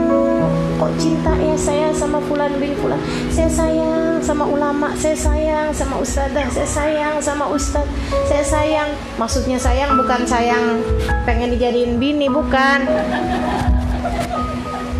Kok 0.79 0.91
cinta 0.95 1.35
ya 1.35 1.55
saya 1.59 1.91
sama 1.91 2.23
fulan 2.23 2.55
bin 2.55 2.71
fulan? 2.79 2.95
Saya 3.27 3.51
sayang 3.51 4.23
sama 4.23 4.47
ulama 4.47 4.95
Saya 4.95 5.11
sayang 5.11 5.75
sama 5.75 5.99
ustadzah 5.99 6.47
Saya 6.47 6.67
sayang 6.67 7.15
sama 7.19 7.45
ustadz 7.51 7.91
Saya 8.31 8.43
sayang. 8.47 8.89
Maksudnya 9.19 9.59
sayang 9.59 9.99
bukan 9.99 10.23
sayang 10.23 10.79
Pengen 11.27 11.51
dijadiin 11.51 11.99
bini 11.99 12.31
bukan. 12.31 12.87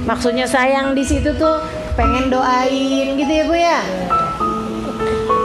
Maksudnya 0.03 0.49
sayang 0.49 0.97
di 0.97 1.05
situ 1.05 1.29
tuh 1.37 1.61
pengen 1.93 2.33
doain 2.33 3.13
gitu 3.13 3.29
ya 3.29 3.43
bu 3.45 3.53
ya? 3.53 3.79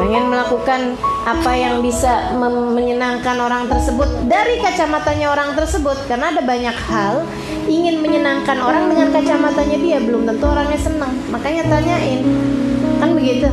Pengen 0.01 0.33
melakukan 0.33 0.97
apa 1.25 1.57
yang 1.57 1.81
bisa 1.81 2.37
menyenangkan 2.37 3.41
orang 3.41 3.65
tersebut 3.65 4.29
dari 4.29 4.61
kacamatanya 4.61 5.33
orang 5.33 5.57
tersebut. 5.57 5.97
Karena 6.05 6.37
ada 6.37 6.45
banyak 6.45 6.77
hal 6.77 7.25
ingin 7.65 8.05
menyenangkan 8.05 8.61
orang 8.61 8.93
dengan 8.93 9.09
kacamatanya 9.09 9.79
dia 9.81 9.99
belum 10.05 10.29
tentu 10.29 10.45
orangnya 10.45 10.81
senang. 10.81 11.13
Makanya 11.33 11.65
tanyain. 11.65 12.21
Kan 13.01 13.17
begitu? 13.17 13.49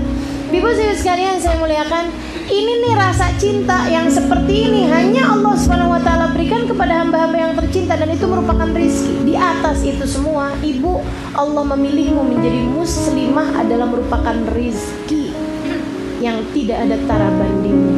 Ibu 0.52 0.68
saya 0.76 0.92
sekalian 1.00 1.40
saya 1.40 1.56
muliakan 1.64 2.12
ini 2.52 2.84
nih 2.84 2.94
rasa 3.00 3.32
cinta 3.40 3.88
yang 3.88 4.12
seperti 4.12 4.68
ini 4.68 4.84
hanya 4.92 5.32
Allah 5.32 5.56
Subhanahu 5.56 5.96
wa 5.96 6.02
taala 6.04 6.36
berikan 6.36 6.68
kepada 6.68 7.00
hamba-hamba 7.00 7.38
yang 7.40 7.54
tercinta 7.56 7.96
dan 7.96 8.12
itu 8.12 8.28
merupakan 8.28 8.68
rizki. 8.76 9.16
Di 9.24 9.40
atas 9.40 9.80
itu 9.88 10.04
semua, 10.04 10.52
Ibu 10.60 11.00
Allah 11.40 11.64
memilihmu 11.64 12.20
menjadi 12.20 12.68
muslimah 12.68 13.64
adalah 13.64 13.88
merupakan 13.88 14.36
rizki 14.52 15.21
yang 16.22 16.46
tidak 16.54 16.86
ada 16.86 16.98
tara 17.10 17.34
bandingnya. 17.34 17.98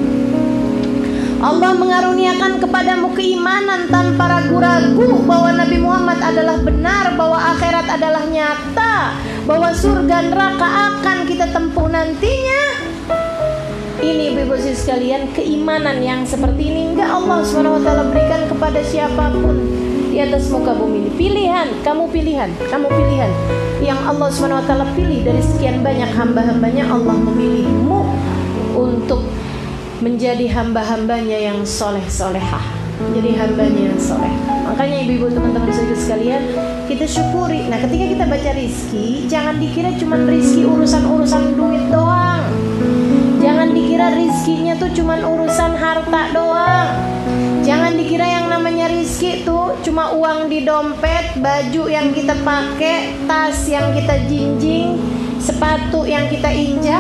Allah 1.44 1.76
mengaruniakan 1.76 2.64
kepadamu 2.64 3.12
keimanan 3.20 3.92
tanpa 3.92 4.32
ragu-ragu 4.32 5.28
bahwa 5.28 5.52
Nabi 5.52 5.76
Muhammad 5.76 6.24
adalah 6.24 6.56
benar, 6.64 7.20
bahwa 7.20 7.36
akhirat 7.36 7.84
adalah 8.00 8.24
nyata, 8.32 9.20
bahwa 9.44 9.76
surga 9.76 10.32
neraka 10.32 10.64
akan 10.64 11.28
kita 11.28 11.52
tempuh 11.52 11.92
nantinya. 11.92 12.64
Ini 14.00 14.36
ibu-ibu 14.36 14.56
sekalian 14.56 15.36
keimanan 15.36 16.00
yang 16.00 16.24
seperti 16.24 16.72
ini. 16.72 16.96
Enggak 16.96 17.12
Allah 17.12 17.44
swt 17.44 17.88
berikan 18.08 18.48
kepada 18.48 18.80
siapa 18.80 19.32
pun 19.36 19.73
di 20.14 20.22
atas 20.22 20.54
muka 20.54 20.78
bumi 20.78 21.02
ini. 21.02 21.12
Pilihan, 21.18 21.68
kamu 21.82 22.06
pilihan, 22.14 22.54
kamu 22.70 22.86
pilihan. 22.86 23.32
Yang 23.82 24.00
Allah 24.06 24.30
SWT 24.30 24.72
pilih 24.94 25.20
dari 25.26 25.42
sekian 25.42 25.82
banyak 25.82 26.14
hamba-hambanya, 26.14 26.86
Allah 26.86 27.18
memilihmu 27.18 28.00
untuk 28.78 29.26
menjadi 30.06 30.46
hamba-hambanya 30.54 31.50
yang 31.50 31.66
soleh-solehah. 31.66 32.62
Jadi 33.10 33.34
hambanya 33.34 33.90
yang 33.90 33.98
soleh. 33.98 34.30
Makanya 34.70 35.02
ibu-ibu 35.02 35.34
teman-teman 35.34 35.74
saudara 35.74 35.98
sekalian, 35.98 36.44
kita 36.86 37.10
syukuri. 37.10 37.66
Nah, 37.66 37.82
ketika 37.82 38.06
kita 38.14 38.24
baca 38.30 38.50
rizki, 38.54 39.26
jangan 39.26 39.58
dikira 39.58 39.98
cuma 39.98 40.22
rizki 40.30 40.62
urusan-urusan 40.62 41.58
duit 41.58 41.90
doang. 41.90 42.46
Jangan 43.42 43.74
dikira 43.74 44.14
rizkinya 44.14 44.78
tuh 44.78 44.94
cuma 44.94 45.18
urusan 45.20 45.74
harta 45.74 46.22
doang. 46.32 47.13
Jangan 47.64 47.96
dikira 47.96 48.28
yang 48.28 48.52
namanya 48.52 48.92
rizki 48.92 49.48
tuh 49.48 49.72
cuma 49.88 50.12
uang 50.12 50.52
di 50.52 50.68
dompet, 50.68 51.40
baju 51.40 51.88
yang 51.88 52.12
kita 52.12 52.36
pakai, 52.44 53.16
tas 53.24 53.56
yang 53.72 53.96
kita 53.96 54.20
jinjing, 54.28 55.00
sepatu 55.40 56.04
yang 56.04 56.28
kita 56.28 56.52
injak. 56.52 57.00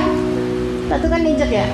Sepatu 0.87 1.05
kan 1.11 1.19
injak 1.27 1.51
ya? 1.51 1.67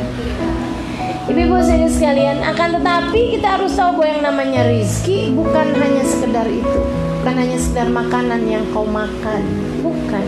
Ibu-ibu 1.30 1.62
sekalian, 1.86 2.42
akan 2.42 2.82
tetapi 2.82 3.38
kita 3.38 3.62
harus 3.62 3.78
tahu 3.78 4.02
bahwa 4.02 4.08
yang 4.10 4.24
namanya 4.26 4.62
rizki 4.66 5.30
bukan 5.38 5.70
hanya 5.78 6.02
sekedar 6.02 6.50
itu, 6.50 6.82
bukan 7.22 7.36
hanya 7.38 7.58
sekedar 7.62 7.94
makanan 7.94 8.50
yang 8.50 8.66
kau 8.74 8.90
makan, 8.90 9.46
bukan. 9.86 10.26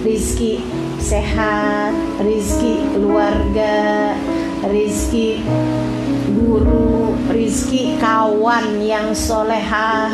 Rizki 0.00 0.64
sehat, 0.96 1.92
rizki 2.24 2.88
keluarga, 2.96 4.16
rizki 4.64 5.44
guru, 6.32 7.01
rizki 7.28 7.96
kawan 8.00 8.80
yang 8.82 9.12
soleha, 9.12 10.12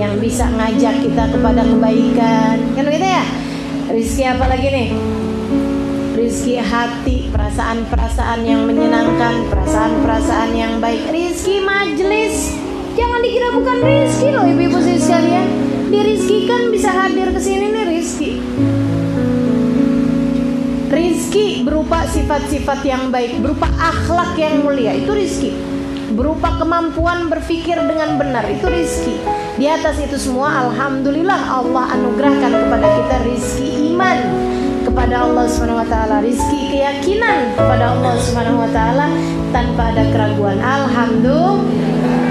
yang 0.00 0.18
bisa 0.18 0.46
ngajak 0.50 1.02
kita 1.02 1.24
kepada 1.30 1.62
kebaikan, 1.62 2.56
kan 2.74 2.82
begitu 2.84 3.06
ya? 3.06 3.24
Rizki 3.86 4.22
apa 4.26 4.44
lagi 4.50 4.68
nih? 4.70 4.88
rizki 6.16 6.58
hati, 6.58 7.28
perasaan-perasaan 7.28 8.42
yang 8.42 8.64
menyenangkan, 8.64 9.46
perasaan-perasaan 9.52 10.50
yang 10.58 10.82
baik, 10.82 11.06
rizki 11.12 11.62
majelis. 11.62 12.56
Jangan 12.96 13.20
dikira 13.20 13.52
bukan 13.52 13.78
rizki 13.84 14.32
loh 14.32 14.48
ibu-ibu 14.48 14.80
sekalian. 14.80 15.46
Dirizkikan 15.92 16.72
bisa 16.74 16.90
hadir 16.90 17.30
ke 17.30 17.38
sini 17.38 17.70
nih 17.70 17.84
rizki. 17.86 18.30
Rizki 20.90 21.62
berupa 21.62 22.08
sifat-sifat 22.08 22.80
yang 22.82 23.12
baik, 23.12 23.38
berupa 23.38 23.70
akhlak 23.76 24.34
yang 24.40 24.64
mulia, 24.64 24.96
itu 24.96 25.12
rizki. 25.12 25.75
Berupa 26.14 26.54
kemampuan 26.62 27.26
berpikir 27.26 27.74
dengan 27.82 28.14
benar, 28.14 28.46
itu 28.46 28.70
rizki. 28.70 29.18
Di 29.58 29.66
atas 29.66 29.98
itu 29.98 30.14
semua, 30.14 30.68
Alhamdulillah 30.68 31.50
Allah 31.50 31.90
anugerahkan 31.98 32.52
kepada 32.52 32.86
kita 33.02 33.16
rizki 33.26 33.90
iman 33.90 34.18
kepada 34.86 35.26
Allah 35.26 35.50
Subhanahu 35.50 35.82
wa 35.82 35.88
taala, 35.90 36.22
rizki 36.22 36.70
keyakinan 36.70 37.58
kepada 37.58 37.98
Allah 37.98 38.14
Subhanahu 38.22 38.62
wa 38.62 38.70
taala 38.70 39.10
tanpa 39.50 39.90
ada 39.90 40.06
keraguan. 40.14 40.62
Alhamdulillah. 40.62 41.58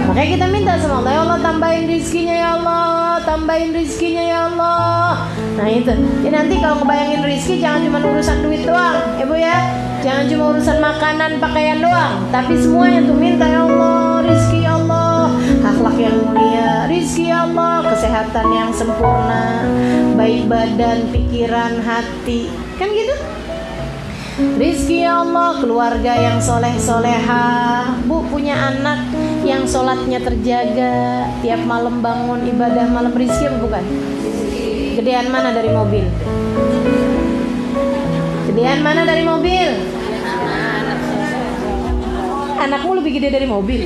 Makanya 0.08 0.30
kita 0.40 0.46
minta 0.48 0.74
sama 0.80 1.04
Allah, 1.04 1.12
ya 1.12 1.22
Allah 1.28 1.40
tambahin 1.44 1.86
rizkinya 1.92 2.36
ya 2.36 2.50
Allah, 2.56 3.20
tambahin 3.28 3.76
rizkinya 3.76 4.24
ya 4.24 4.40
Allah. 4.48 5.28
Nah 5.60 5.68
itu. 5.68 5.94
Ya 6.24 6.30
nanti 6.32 6.56
kalau 6.64 6.80
ngebayangin 6.80 7.22
rizki 7.28 7.60
jangan 7.60 7.84
cuma 7.84 8.00
urusan 8.00 8.40
duit 8.40 8.64
doang, 8.64 9.20
ya 9.20 9.26
Bu 9.28 9.36
ya. 9.36 9.85
Jangan 10.06 10.30
cuma 10.30 10.54
urusan 10.54 10.78
makanan, 10.86 11.42
pakaian 11.42 11.82
doang, 11.82 12.30
tapi 12.30 12.54
semuanya 12.62 13.10
tuh 13.10 13.18
minta 13.18 13.50
ya 13.50 13.66
Allah, 13.66 14.22
rizki 14.22 14.62
ya 14.62 14.78
Allah, 14.78 15.34
akhlak 15.66 15.98
yang 15.98 16.22
mulia, 16.22 16.86
rizki 16.86 17.34
ya 17.34 17.50
Allah, 17.50 17.82
kesehatan 17.90 18.46
yang 18.54 18.70
sempurna, 18.70 19.66
baik 20.14 20.46
badan, 20.46 21.10
pikiran, 21.10 21.82
hati, 21.82 22.54
kan 22.78 22.94
gitu? 22.94 23.18
Rizki 24.62 25.10
ya 25.10 25.26
Allah, 25.26 25.58
keluarga 25.58 26.14
yang 26.14 26.38
soleh 26.38 26.78
soleha, 26.78 27.98
bu 28.06 28.22
punya 28.30 28.54
anak 28.62 29.10
yang 29.42 29.66
sholatnya 29.66 30.22
terjaga, 30.22 31.34
tiap 31.42 31.66
malam 31.66 32.06
bangun 32.06 32.46
ibadah 32.46 32.86
malam. 32.94 33.10
Rizki 33.10 33.50
bukan? 33.58 33.82
Gedean 35.02 35.34
mana 35.34 35.50
dari 35.50 35.74
mobil? 35.74 36.06
Gedean 38.56 38.88
mana 38.88 39.04
dari 39.04 39.20
mobil? 39.20 39.68
Anakmu 42.56 43.04
lebih 43.04 43.20
gede 43.20 43.36
dari 43.36 43.44
mobil. 43.44 43.84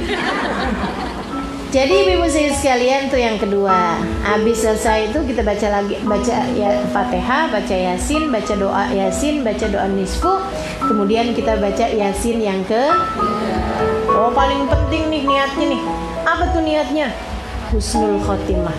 Jadi 1.73 2.13
ibu 2.13 2.29
saya 2.29 2.53
sekalian 2.53 3.09
tuh 3.09 3.17
yang 3.17 3.37
kedua 3.37 3.97
Habis 4.25 4.61
selesai 4.65 5.13
itu 5.13 5.21
kita 5.21 5.45
baca 5.45 5.69
lagi 5.69 6.01
Baca 6.01 6.37
ya 6.57 6.81
fatihah, 6.89 7.49
baca 7.53 7.75
yasin 7.77 8.33
Baca 8.33 8.53
doa 8.57 8.89
yasin, 8.89 9.45
baca 9.45 9.69
doa 9.69 9.85
nisfu 9.85 10.33
Kemudian 10.81 11.37
kita 11.37 11.61
baca 11.61 11.85
yasin 11.89 12.41
yang 12.41 12.65
ke 12.65 12.89
Oh 14.09 14.33
paling 14.33 14.65
penting 14.65 15.13
nih 15.13 15.29
niatnya 15.29 15.65
nih 15.77 15.81
Apa 16.25 16.49
tuh 16.49 16.65
niatnya? 16.65 17.13
Husnul 17.69 18.17
khotimah 18.17 18.77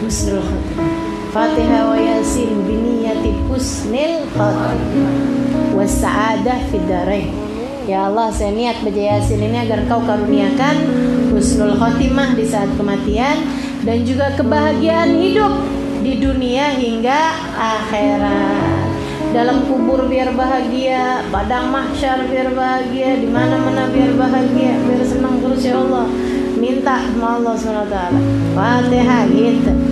Husnul 0.00 0.40
khotimah 0.40 1.13
Fatihah 1.34 1.90
wa 1.90 1.98
yasin 1.98 2.62
biniyati 2.62 3.34
husnil 3.50 4.22
khotimah 4.38 5.18
Wasa'adah 5.74 6.70
fidarain 6.70 7.34
Ya 7.90 8.06
Allah 8.06 8.30
saya 8.30 8.54
niat 8.54 8.86
baca 8.86 9.02
Yasin 9.02 9.42
ini 9.42 9.58
agar 9.66 9.82
kau 9.90 9.98
karuniakan 10.06 10.76
husnul 11.34 11.74
khotimah 11.74 12.38
di 12.38 12.46
saat 12.46 12.70
kematian 12.78 13.50
dan 13.82 14.06
juga 14.06 14.30
kebahagiaan 14.38 15.10
hidup 15.18 15.58
di 16.06 16.22
dunia 16.22 16.70
hingga 16.78 17.34
akhirat. 17.58 18.94
Dalam 19.34 19.66
kubur 19.66 20.06
biar 20.06 20.32
bahagia, 20.38 21.26
padang 21.34 21.74
mahsyar 21.74 22.30
biar 22.30 22.54
bahagia, 22.54 23.18
di 23.18 23.28
mana-mana 23.28 23.90
biar 23.90 24.14
bahagia, 24.16 24.80
biar 24.86 25.02
senang 25.04 25.42
terus 25.42 25.66
ya 25.66 25.76
Allah. 25.76 26.06
Minta 26.56 27.04
sama 27.12 27.42
Allah 27.42 27.54
SWT 27.58 27.96
Fatihah 28.56 29.28
gitu 29.28 29.83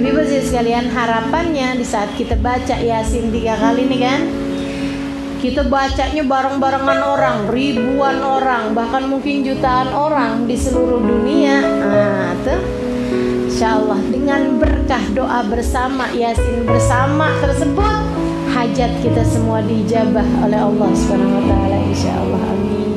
Ibu-ibu 0.00 0.24
sekalian 0.40 0.88
harapannya 0.88 1.76
di 1.76 1.84
saat 1.84 2.08
kita 2.16 2.32
baca 2.40 2.72
Yasin 2.72 3.28
tiga 3.28 3.52
kali 3.60 3.84
nih 3.84 4.00
kan 4.00 4.20
kita 5.44 5.68
bacanya 5.68 6.24
bareng-barengan 6.24 7.00
orang, 7.04 7.38
ribuan 7.52 8.16
orang, 8.24 8.72
bahkan 8.72 9.04
mungkin 9.08 9.44
jutaan 9.44 9.92
orang 9.92 10.48
di 10.48 10.56
seluruh 10.56 11.00
dunia. 11.04 11.60
Nah, 11.64 12.32
tuh. 12.44 12.60
Insya 13.44 13.76
Allah 13.76 14.00
dengan 14.08 14.56
berkah 14.56 15.04
doa 15.12 15.44
bersama 15.44 16.08
Yasin 16.16 16.64
bersama 16.64 17.28
tersebut 17.44 18.00
hajat 18.56 19.04
kita 19.04 19.20
semua 19.20 19.60
dijabah 19.60 20.24
oleh 20.48 20.64
Allah 20.64 20.90
Subhanahu 20.96 21.36
wa 21.36 21.44
taala 21.44 21.76
insyaallah 21.92 22.40
amin 22.56 22.89